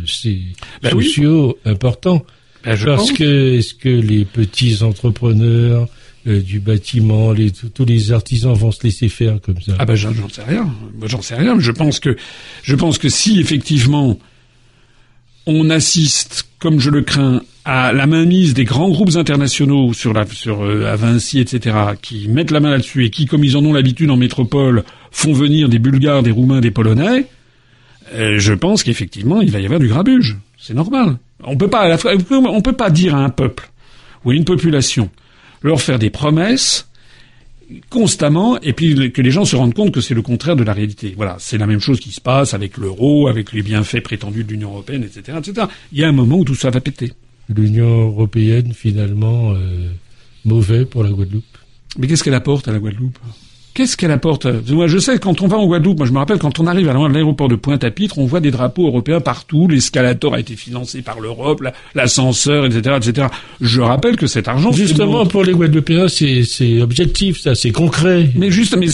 ben 0.82 0.92
sociaux 0.92 1.58
importants. 1.66 2.26
Ben, 2.64 2.78
Parce 2.86 3.12
que 3.12 3.58
est-ce 3.58 3.74
que 3.74 3.90
les 3.90 4.26
petits 4.26 4.84
entrepreneurs 4.84 5.88
euh, 6.28 6.42
du 6.42 6.60
bâtiment, 6.60 7.32
les, 7.32 7.52
tous 7.52 7.86
les 7.86 8.12
artisans 8.12 8.54
vont 8.54 8.72
se 8.72 8.84
laisser 8.84 9.10
faire 9.10 9.42
comme 9.42 9.60
ça? 9.62 9.74
Ah 9.80 9.86
ben 9.86 9.96
j'en 9.96 10.12
sais 10.30 10.44
rien. 10.44 10.72
J'en 11.04 11.22
sais 11.22 11.36
rien. 11.36 11.60
Je 11.60 11.72
pense 11.72 12.00
que 12.00 12.16
je 12.62 12.76
pense 12.76 12.98
que 12.98 13.10
si 13.10 13.40
effectivement 13.40 14.20
on 15.48 15.70
assiste, 15.72 16.48
comme 16.60 16.80
je 16.80 16.92
le 16.92 17.02
crains, 17.02 17.42
à 17.66 17.94
la 17.94 18.08
mainmise 18.08 18.54
des 18.54 18.64
grands 18.64 18.90
groupes 18.90 19.16
internationaux 19.16 19.94
sur 19.94 20.14
la 20.14 20.26
sur 20.28 20.64
euh, 20.64 20.86
à 20.86 20.96
Vinci, 20.96 21.40
etc., 21.40 21.76
qui 22.02 22.28
mettent 22.28 22.52
la 22.52 22.60
main 22.60 22.72
là-dessus 22.72 23.06
et 23.06 23.10
qui, 23.10 23.26
comme 23.26 23.44
ils 23.44 23.58
en 23.58 23.66
ont 23.66 23.74
l'habitude 23.74 24.10
en 24.10 24.18
métropole, 24.18 24.84
font 25.12 25.34
venir 25.34 25.70
des 25.70 25.80
Bulgares, 25.80 26.24
des 26.24 26.32
Roumains, 26.32 26.62
des 26.62 26.72
Polonais, 26.72 27.28
euh, 28.14 28.40
je 28.40 28.54
pense 28.54 28.84
qu'effectivement 28.84 29.42
il 29.42 29.52
va 29.52 29.60
y 29.60 29.66
avoir 29.66 29.80
du 29.80 29.88
grabuge. 29.88 30.38
C'est 30.58 30.74
normal. 30.74 31.18
On 31.44 31.58
peut 31.58 31.70
pas, 31.70 31.98
on 32.30 32.62
peut 32.62 32.74
pas 32.74 32.90
dire 32.90 33.16
à 33.16 33.20
un 33.20 33.30
peuple 33.30 33.72
ou 34.24 34.32
à 34.32 34.36
une 34.36 34.46
population 34.46 35.10
leur 35.62 35.82
faire 35.82 36.00
des 36.00 36.10
promesses 36.10 36.88
constamment 37.90 38.60
et 38.60 38.74
puis 38.74 39.12
que 39.12 39.22
les 39.22 39.32
gens 39.32 39.46
se 39.46 39.56
rendent 39.56 39.74
compte 39.74 39.94
que 39.94 40.02
c'est 40.02 40.14
le 40.14 40.22
contraire 40.22 40.56
de 40.56 40.64
la 40.64 40.74
réalité. 40.74 41.14
Voilà, 41.16 41.38
c'est 41.40 41.58
la 41.58 41.68
même 41.68 41.80
chose 41.80 42.00
qui 42.00 42.12
se 42.12 42.22
passe 42.22 42.54
avec 42.54 42.78
l'euro, 42.78 43.28
avec 43.28 43.54
les 43.54 43.62
bienfaits 43.62 44.02
prétendus 44.02 44.44
de 44.44 44.52
l'Union 44.52 44.72
européenne, 44.72 45.04
etc., 45.04 45.38
etc. 45.38 45.68
Il 45.92 46.00
y 46.00 46.04
a 46.04 46.10
un 46.10 46.14
moment 46.14 46.38
où 46.38 46.46
tout 46.46 46.56
ça 46.56 46.70
va 46.70 46.82
péter. 46.82 47.14
L'Union 47.50 48.08
européenne, 48.10 48.74
finalement, 48.74 49.54
euh, 49.54 49.90
mauvais 50.46 50.86
pour 50.86 51.04
la 51.04 51.10
Guadeloupe. 51.10 51.58
Mais 51.98 52.08
qu'est-ce 52.08 52.24
qu'elle 52.24 52.34
apporte 52.34 52.68
à 52.68 52.72
la 52.72 52.80
Guadeloupe? 52.80 53.18
Qu'est-ce 53.74 53.96
qu'elle 53.96 54.12
apporte 54.12 54.46
Moi, 54.70 54.88
je 54.88 54.98
sais, 54.98 55.18
quand 55.18 55.42
on 55.42 55.48
va 55.48 55.58
en 55.58 55.66
Guadeloupe, 55.66 56.00
moi 56.00 56.06
je 56.06 56.12
me 56.12 56.18
rappelle, 56.18 56.40
quand 56.40 56.60
on 56.60 56.68
arrive 56.68 56.90
à 56.90 56.94
l'aéroport 56.94 57.48
de 57.48 57.56
Pointe-à-Pitre, 57.56 58.18
on 58.18 58.26
voit 58.26 58.42
des 58.42 58.52
drapeaux 58.52 58.88
européens 58.88 59.22
partout, 59.22 59.70
l'escalator 59.70 60.34
a 60.34 60.42
été 60.42 60.58
financé 60.58 61.02
par 61.02 61.22
l'Europe, 61.22 61.64
l'ascenseur, 61.96 62.66
etc., 62.66 62.98
etc. 62.98 63.28
Je 63.62 63.80
rappelle 63.80 64.18
que 64.18 64.28
cet 64.28 64.50
argent... 64.50 64.74
Justement, 64.74 65.26
pour 65.26 65.44
les 65.44 65.54
Guadeloupéens, 65.54 66.10
c'est 66.10 66.82
objectif, 66.82 67.40
ça, 67.40 67.56
c'est 67.56 67.72
concret. 67.72 68.30
Mais 68.36 68.52
juste, 68.52 68.76
mais 68.76 68.88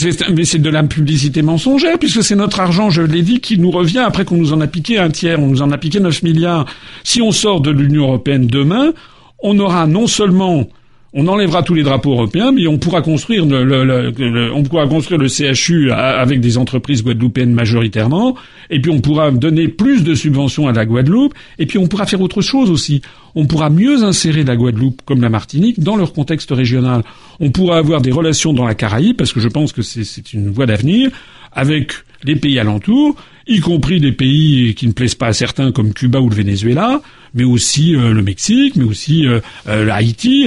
c'est 0.45 0.61
de 0.61 0.69
la 0.69 0.83
publicité 0.83 1.41
mensongère, 1.41 1.97
puisque 1.97 2.21
c'est 2.21 2.35
notre 2.35 2.59
argent, 2.59 2.91
je 2.91 3.01
l'ai 3.01 3.23
dit, 3.23 3.39
qui 3.39 3.57
nous 3.57 3.71
revient 3.71 3.99
après 4.05 4.25
qu'on 4.25 4.37
nous 4.37 4.53
en 4.53 4.61
a 4.61 4.67
piqué 4.67 4.99
un 4.99 5.09
tiers, 5.09 5.39
on 5.39 5.47
nous 5.47 5.63
en 5.63 5.71
a 5.71 5.77
piqué 5.79 5.99
9 5.99 6.21
milliards. 6.21 6.65
Si 7.03 7.19
on 7.21 7.31
sort 7.31 7.61
de 7.61 7.71
l'Union 7.71 8.03
européenne 8.03 8.45
demain, 8.45 8.93
on 9.39 9.57
aura 9.57 9.87
non 9.87 10.05
seulement 10.05 10.67
on 11.13 11.27
enlèvera 11.27 11.63
tous 11.63 11.73
les 11.73 11.83
drapeaux 11.83 12.11
européens, 12.11 12.51
mais 12.51 12.67
on 12.67 12.77
pourra 12.77 13.01
construire 13.01 13.45
le, 13.45 15.27
CHU 15.27 15.91
avec 15.91 16.41
des 16.41 16.57
entreprises 16.57 17.03
guadeloupéennes 17.03 17.53
majoritairement, 17.53 18.35
et 18.69 18.81
puis 18.81 18.91
on 18.91 18.99
pourra 18.99 19.31
donner 19.31 19.67
plus 19.67 20.03
de 20.03 20.13
subventions 20.15 20.67
à 20.67 20.73
la 20.73 20.85
Guadeloupe, 20.85 21.33
et 21.59 21.65
puis 21.65 21.77
on 21.77 21.87
pourra 21.87 22.05
faire 22.05 22.21
autre 22.21 22.41
chose 22.41 22.69
aussi. 22.69 23.01
on 23.35 23.45
pourra 23.45 23.69
mieux 23.69 24.03
insérer 24.03 24.43
la 24.43 24.55
Guadeloupe 24.55 25.01
comme 25.05 25.21
la 25.21 25.29
Martinique 25.29 25.79
dans 25.79 25.95
leur 25.95 26.11
contexte 26.11 26.51
régional. 26.51 27.03
On 27.39 27.51
pourra 27.51 27.77
avoir 27.77 28.01
des 28.01 28.11
relations 28.11 28.53
dans 28.53 28.65
la 28.65 28.75
Caraïbe, 28.75 29.15
parce 29.15 29.31
que 29.31 29.39
je 29.39 29.47
pense 29.47 29.71
que 29.71 29.81
c'est 29.81 30.33
une 30.33 30.49
voie 30.49 30.65
d'avenir, 30.65 31.09
avec 31.53 31.93
les 32.23 32.35
pays 32.35 32.59
alentours, 32.59 33.15
y 33.47 33.59
compris 33.59 33.99
des 33.99 34.11
pays 34.11 34.75
qui 34.75 34.87
ne 34.87 34.91
plaisent 34.91 35.15
pas 35.15 35.27
à 35.27 35.33
certains 35.33 35.71
comme 35.71 35.93
Cuba 35.93 36.19
ou 36.19 36.29
le 36.29 36.35
Venezuela, 36.35 37.01
mais 37.33 37.43
aussi 37.43 37.95
euh, 37.95 38.13
le 38.13 38.21
Mexique, 38.21 38.75
mais 38.75 38.83
aussi 38.83 39.25
euh, 39.25 39.39
euh, 39.67 39.91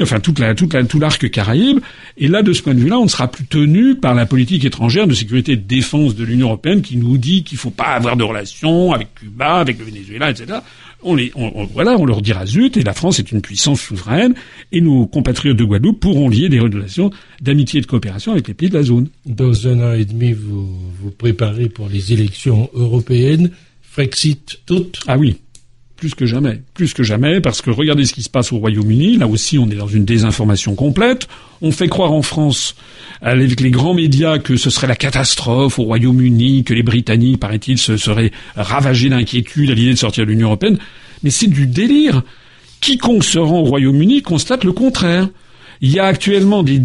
enfin 0.03 0.21
toute 0.21 0.39
la, 0.39 0.55
toute 0.55 0.75
la, 0.75 0.85
tout 0.85 0.99
l'arc 0.99 1.31
caraïbe. 1.31 1.81
Et 2.19 2.29
là, 2.29 2.43
de 2.43 2.53
ce 2.53 2.63
point 2.63 2.75
de 2.75 2.81
vue-là, 2.81 2.99
on 2.99 3.05
ne 3.05 3.09
sera 3.09 3.29
plus 3.29 3.45
tenu 3.45 3.95
par 3.95 4.15
la 4.15 4.27
politique 4.27 4.65
étrangère 4.65 5.07
de 5.07 5.15
sécurité 5.15 5.53
et 5.53 5.57
de 5.57 5.67
défense 5.67 6.15
de 6.15 6.25
l'Union 6.25 6.49
européenne 6.49 6.83
qui 6.83 6.97
nous 6.97 7.17
dit 7.17 7.43
qu'il 7.43 7.57
ne 7.57 7.61
faut 7.61 7.71
pas 7.71 7.95
avoir 7.95 8.17
de 8.17 8.25
relations 8.25 8.93
avec 8.93 9.15
Cuba, 9.15 9.57
avec 9.57 9.79
le 9.79 9.85
Venezuela, 9.85 10.31
etc 10.31 10.59
on 11.03 11.15
les, 11.15 11.33
voilà, 11.73 11.97
on 11.99 12.05
leur 12.05 12.23
dira 12.23 12.47
zut, 12.47 12.77
et 12.77 12.83
la 12.83 12.93
France 12.93 13.19
est 13.19 13.33
une 13.33 13.41
puissance 13.41 13.81
souveraine, 13.81 14.35
et 14.73 14.81
nos 14.81 15.07
compatriotes 15.07 15.57
de 15.57 15.65
Guadeloupe 15.65 16.01
pourront 16.01 16.29
lier 16.29 16.49
des 16.49 16.61
relations 16.61 17.11
d'amitié 17.41 17.79
et 17.79 17.83
de 17.83 17.87
coopération 17.87 18.33
avec 18.33 18.49
les 18.49 18.55
pays 18.55 18.69
de 18.69 18.75
la 18.75 18.83
zone. 18.83 19.09
Dans 19.27 19.67
un 19.69 19.81
an 19.81 19.93
et 19.93 20.05
demi, 20.05 20.33
vous 20.33 20.69
vous 21.01 21.11
préparez 21.11 21.69
pour 21.69 21.89
les 21.89 22.13
élections 22.13 22.71
européennes. 22.75 23.51
Frexit 23.83 24.61
toutes? 24.67 25.01
Ah 25.07 25.19
oui, 25.19 25.37
plus 26.01 26.15
que 26.15 26.25
jamais, 26.25 26.63
plus 26.73 26.95
que 26.95 27.03
jamais, 27.03 27.43
parce 27.43 27.61
que 27.61 27.69
regardez 27.69 28.07
ce 28.07 28.15
qui 28.15 28.23
se 28.23 28.31
passe 28.31 28.53
au 28.53 28.59
Royaume-Uni. 28.59 29.19
Là 29.19 29.27
aussi, 29.27 29.59
on 29.59 29.69
est 29.69 29.75
dans 29.75 29.87
une 29.87 30.07
désinformation 30.07 30.75
complète. 30.75 31.29
On 31.61 31.73
fait 31.73 31.89
croire 31.89 32.13
en 32.13 32.23
France, 32.23 32.75
avec 33.21 33.61
les 33.61 33.71
grands 33.71 33.93
médias, 33.93 34.39
que 34.39 34.57
ce 34.57 34.71
serait 34.71 34.87
la 34.87 34.97
catastrophe 34.97 35.79
au 35.79 35.83
Royaume-Uni, 35.83 36.65
que 36.65 36.73
les 36.73 36.83
Britanniques, 36.83 37.39
paraît-il, 37.39 37.77
se 37.77 37.99
seraient 37.99 38.33
ravagés 38.57 39.11
d'inquiétude 39.11 39.71
à 39.71 39.75
l'idée 39.75 39.93
de 39.93 39.99
sortir 39.99 40.25
de 40.25 40.31
l'Union 40.31 40.47
européenne. 40.47 40.79
Mais 41.23 41.29
c'est 41.29 41.49
du 41.49 41.67
délire. 41.67 42.23
Quiconque 42.81 43.23
se 43.23 43.39
rend 43.39 43.61
au 43.61 43.65
Royaume-Uni 43.65 44.23
constate 44.23 44.65
le 44.65 44.73
contraire. 44.73 45.29
Il 45.83 45.91
y 45.91 45.99
a 45.99 46.05
actuellement 46.05 46.63
des, 46.63 46.81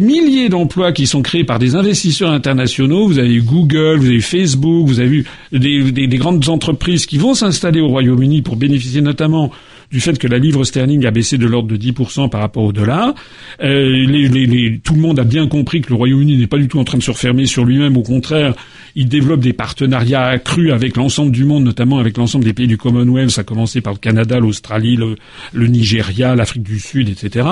milliers 0.00 0.50
d'emplois 0.50 0.92
qui 0.92 1.06
sont 1.06 1.22
créés 1.22 1.44
par 1.44 1.58
des 1.58 1.74
investisseurs 1.74 2.30
internationaux. 2.30 3.06
Vous 3.06 3.18
avez 3.18 3.38
Google, 3.38 3.96
vous 3.96 4.08
avez 4.08 4.20
Facebook, 4.20 4.86
vous 4.86 5.00
avez 5.00 5.24
des 5.52 6.18
grandes 6.18 6.46
entreprises 6.50 7.06
qui 7.06 7.16
vont 7.16 7.32
s'installer 7.32 7.80
au 7.80 7.88
Royaume-Uni 7.88 8.42
pour 8.42 8.56
bénéficier 8.56 9.00
notamment 9.00 9.50
du 9.90 10.00
fait 10.00 10.18
que 10.18 10.26
la 10.26 10.38
livre 10.38 10.64
sterling 10.64 11.06
a 11.06 11.10
baissé 11.10 11.38
de 11.38 11.46
l'ordre 11.46 11.68
de 11.68 11.76
10% 11.76 12.28
par 12.28 12.40
rapport 12.40 12.64
au 12.64 12.72
dollar. 12.72 13.14
Euh, 13.62 14.78
tout 14.82 14.94
le 14.94 15.00
monde 15.00 15.18
a 15.18 15.24
bien 15.24 15.46
compris 15.48 15.80
que 15.80 15.90
le 15.90 15.94
Royaume-Uni 15.94 16.36
n'est 16.36 16.46
pas 16.46 16.58
du 16.58 16.68
tout 16.68 16.78
en 16.78 16.84
train 16.84 16.98
de 16.98 17.02
se 17.02 17.10
refermer 17.10 17.46
sur 17.46 17.64
lui-même. 17.64 17.96
Au 17.96 18.02
contraire, 18.02 18.54
il 18.94 19.08
développe 19.08 19.40
des 19.40 19.52
partenariats 19.52 20.24
accrus 20.24 20.72
avec 20.72 20.96
l'ensemble 20.96 21.30
du 21.30 21.44
monde, 21.44 21.64
notamment 21.64 21.98
avec 21.98 22.16
l'ensemble 22.16 22.44
des 22.44 22.54
pays 22.54 22.66
du 22.66 22.78
Commonwealth, 22.78 23.38
à 23.38 23.44
commencer 23.44 23.82
par 23.82 23.92
le 23.92 23.98
Canada, 23.98 24.40
l'Australie, 24.40 24.96
le, 24.96 25.66
Nigeria, 25.66 26.34
l'Afrique 26.34 26.62
du 26.62 26.80
Sud, 26.80 27.10
etc. 27.10 27.46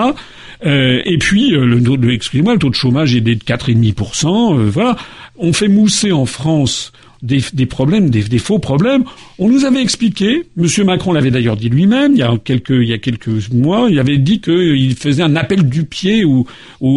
Euh, 0.64 1.02
et 1.04 1.18
puis, 1.18 1.54
euh, 1.54 1.66
le, 1.66 1.78
le 1.78 2.12
excusez-moi, 2.12 2.54
le 2.54 2.58
taux 2.58 2.70
de 2.70 2.74
chômage 2.74 3.14
est 3.14 3.20
de 3.20 3.34
4,5%. 3.34 4.58
Euh, 4.58 4.70
voilà. 4.70 4.96
On 5.36 5.52
fait 5.52 5.68
mousser 5.68 6.12
en 6.12 6.26
France 6.26 6.92
des, 7.24 7.66
problèmes, 7.66 8.10
des, 8.10 8.38
faux 8.38 8.58
problèmes. 8.58 9.04
On 9.38 9.48
nous 9.48 9.64
avait 9.64 9.80
expliqué, 9.80 10.44
Monsieur 10.56 10.84
Macron 10.84 11.12
l'avait 11.12 11.30
d'ailleurs 11.30 11.56
dit 11.56 11.70
lui-même, 11.70 12.12
il 12.12 12.18
y 12.18 12.22
a 12.22 12.36
quelques, 12.36 13.50
mois, 13.52 13.88
il 13.90 13.98
avait 13.98 14.18
dit 14.18 14.40
qu'il 14.40 14.94
faisait 14.94 15.22
un 15.22 15.34
appel 15.34 15.68
du 15.68 15.84
pied 15.84 16.24
ou 16.24 16.46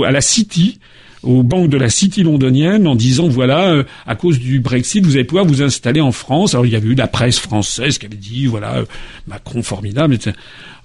à 0.03 0.11
la 0.11 0.21
City 0.21 0.79
aux 1.23 1.43
banques 1.43 1.69
de 1.69 1.77
la 1.77 1.89
City 1.89 2.23
londonienne 2.23 2.87
en 2.87 2.95
disant 2.95 3.27
voilà 3.27 3.69
euh, 3.69 3.83
à 4.05 4.15
cause 4.15 4.39
du 4.39 4.59
Brexit 4.59 5.05
vous 5.05 5.15
allez 5.15 5.23
pouvoir 5.23 5.45
vous 5.45 5.63
installer 5.63 6.01
en 6.01 6.11
France. 6.11 6.53
Alors 6.53 6.65
il 6.65 6.73
y 6.73 6.75
avait 6.75 6.89
eu 6.89 6.95
la 6.95 7.07
presse 7.07 7.39
française 7.39 7.97
qui 7.97 8.05
avait 8.05 8.15
dit 8.15 8.45
voilà 8.45 8.77
euh, 8.77 8.85
Macron 9.27 9.63
formidable 9.63 10.13
etc. 10.13 10.35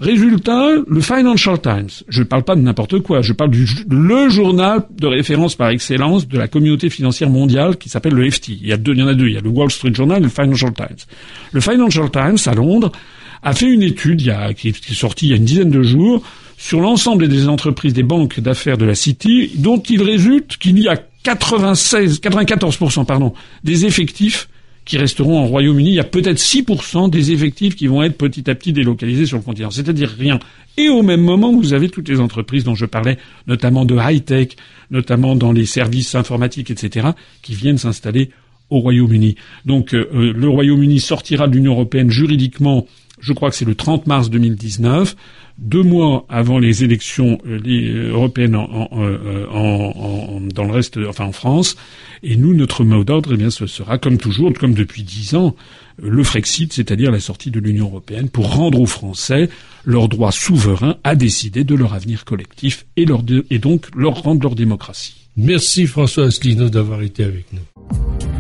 résultat 0.01 0.71
le 0.87 1.01
Financial 1.01 1.61
Times 1.61 1.91
je 2.09 2.21
ne 2.21 2.25
parle 2.25 2.45
pas 2.45 2.55
de 2.55 2.61
n'importe 2.61 3.01
quoi 3.01 3.21
je 3.21 3.33
parle 3.33 3.51
du 3.51 3.69
le 3.91 4.29
journal 4.29 4.87
de 4.91 5.07
référence 5.07 5.55
par 5.55 5.69
excellence 5.69 6.27
de 6.29 6.39
la 6.39 6.49
communauté 6.49 6.89
financière 6.91 7.31
mondiale 7.31 7.77
qui 7.77 7.89
s'appelle 7.89 8.15
le 8.15 8.31
FT 8.31 8.49
il 8.49 8.67
y 8.67 8.73
a 8.73 8.77
deux 8.77 8.93
il 8.93 9.01
y 9.01 9.03
en 9.03 9.09
a 9.09 9.15
deux. 9.15 9.27
Il 9.27 9.35
y 9.35 9.37
a 9.37 9.41
le 9.41 9.49
Wall 9.49 9.71
Street 9.71 9.93
Journal 9.95 10.19
et 10.19 10.23
le 10.23 10.29
Financial 10.29 10.73
Times. 10.73 11.07
Le 11.53 11.61
Financial 11.61 12.11
Times 12.11 12.39
à 12.47 12.55
Londres 12.55 12.93
a 13.43 13.53
fait 13.55 13.67
une 13.67 13.83
étude 13.83 14.21
il 14.21 14.29
y 14.29 14.31
a, 14.31 14.55
qui 14.55 14.69
est 14.69 14.95
sortie 14.95 15.27
il 15.27 15.31
y 15.31 15.33
a 15.35 15.37
une 15.37 15.45
dizaine 15.45 15.71
de 15.71 15.83
jours 15.83 16.23
sur 16.57 16.81
l'ensemble 16.81 17.29
des 17.29 17.49
entreprises 17.49 17.93
des 17.93 18.03
banques 18.03 18.41
d'affaires 18.41 18.79
de 18.79 18.85
la 18.85 18.95
City, 18.95 19.53
dont 19.57 19.79
il 19.79 20.03
résulte 20.03 20.57
qu'il 20.57 20.79
y 20.79 20.89
a 20.89 20.97
96, 21.23 22.21
94% 22.21 23.05
pardon, 23.05 23.33
des 23.65 23.87
effectifs 23.87 24.49
qui 24.85 24.99
resteront 24.99 25.39
en 25.39 25.47
Royaume-Uni. 25.47 25.91
Il 25.91 25.95
y 25.95 26.01
a 26.01 26.05
peut-être 26.05 26.39
6% 26.39 27.09
des 27.09 27.31
effectifs 27.33 27.77
qui 27.77 27.87
vont 27.87 28.03
être 28.03 28.17
petit 28.17 28.51
à 28.51 28.55
petit 28.55 28.73
délocalisés 28.73 29.27
sur 29.27 29.37
le 29.37 29.43
continent, 29.43 29.71
c'est-à-dire 29.71 30.11
rien. 30.19 30.41
Et 30.77 30.89
au 30.89 31.03
même 31.03 31.21
moment, 31.21 31.53
vous 31.53 31.73
avez 31.73 31.89
toutes 31.89 32.09
les 32.09 32.21
entreprises 32.21 32.65
dont 32.65 32.75
je 32.75 32.87
parlais, 32.87 33.19
notamment 33.47 33.85
de 33.85 33.97
high-tech, 33.97 34.57
notamment 34.91 35.37
dans 35.37 35.53
les 35.53 35.67
services 35.67 36.15
informatiques, 36.15 36.71
etc., 36.71 37.11
qui 37.43 37.55
viennent 37.55 37.79
s'installer 37.79 38.31
au 38.71 38.81
Royaume-Uni. 38.81 39.37
Donc 39.67 39.95
euh, 39.95 40.09
euh, 40.15 40.33
le 40.33 40.49
Royaume-Uni 40.49 40.99
sortira 40.99 41.47
de 41.47 41.55
l'Union 41.55 41.73
européenne 41.73 42.11
juridiquement, 42.11 42.87
je 43.21 43.33
crois 43.33 43.51
que 43.51 43.57
c'est 43.57 43.67
le 43.67 43.75
30 43.75 44.07
mars 44.07 44.31
2019 44.31 45.15
deux 45.59 45.83
mois 45.83 46.25
avant 46.29 46.59
les 46.59 46.85
élections 46.85 47.39
euh, 47.47 47.61
euh, 47.67 48.11
européennes 48.13 48.55
euh, 48.57 49.47
en, 49.49 50.41
dans 50.55 50.65
le 50.65 50.73
reste, 50.73 50.99
enfin 51.09 51.25
en 51.27 51.33
France. 51.33 51.77
Et 52.23 52.37
nous, 52.37 52.55
notre 52.55 52.85
mot 52.85 53.05
d'ordre, 53.05 53.31
eh 53.35 53.37
bien, 53.37 53.51
ce 53.51 53.67
sera 53.67 53.99
comme 53.99 54.19
toujours, 54.19 54.53
comme 54.53 54.75
depuis 54.75 55.03
dix 55.03 55.35
ans, 55.35 55.55
le 56.01 56.23
Frexit, 56.23 56.73
c'est-à-dire 56.73 57.11
la 57.11 57.21
sortie 57.21 57.51
de 57.51 57.61
l'Union 57.61 57.87
européenne, 57.87 58.29
pour 58.29 58.55
rendre 58.55 58.81
aux 58.81 58.87
Français 58.87 59.49
leur 59.85 60.09
droit 60.09 60.33
souverain 60.33 60.97
à 61.05 61.15
décider 61.15 61.65
de 61.65 61.75
leur 61.75 61.95
avenir 61.95 62.25
collectif 62.25 62.87
et, 62.97 63.07
et 63.51 63.59
donc 63.59 63.87
leur 63.97 64.23
rendre 64.23 64.43
leur 64.43 64.55
démocratie. 64.55 65.15
Merci 65.37 65.87
François 65.87 66.27
Asselineau 66.27 66.69
d'avoir 66.69 67.03
été 67.03 67.25
avec 67.25 67.47
nous. 67.53 68.32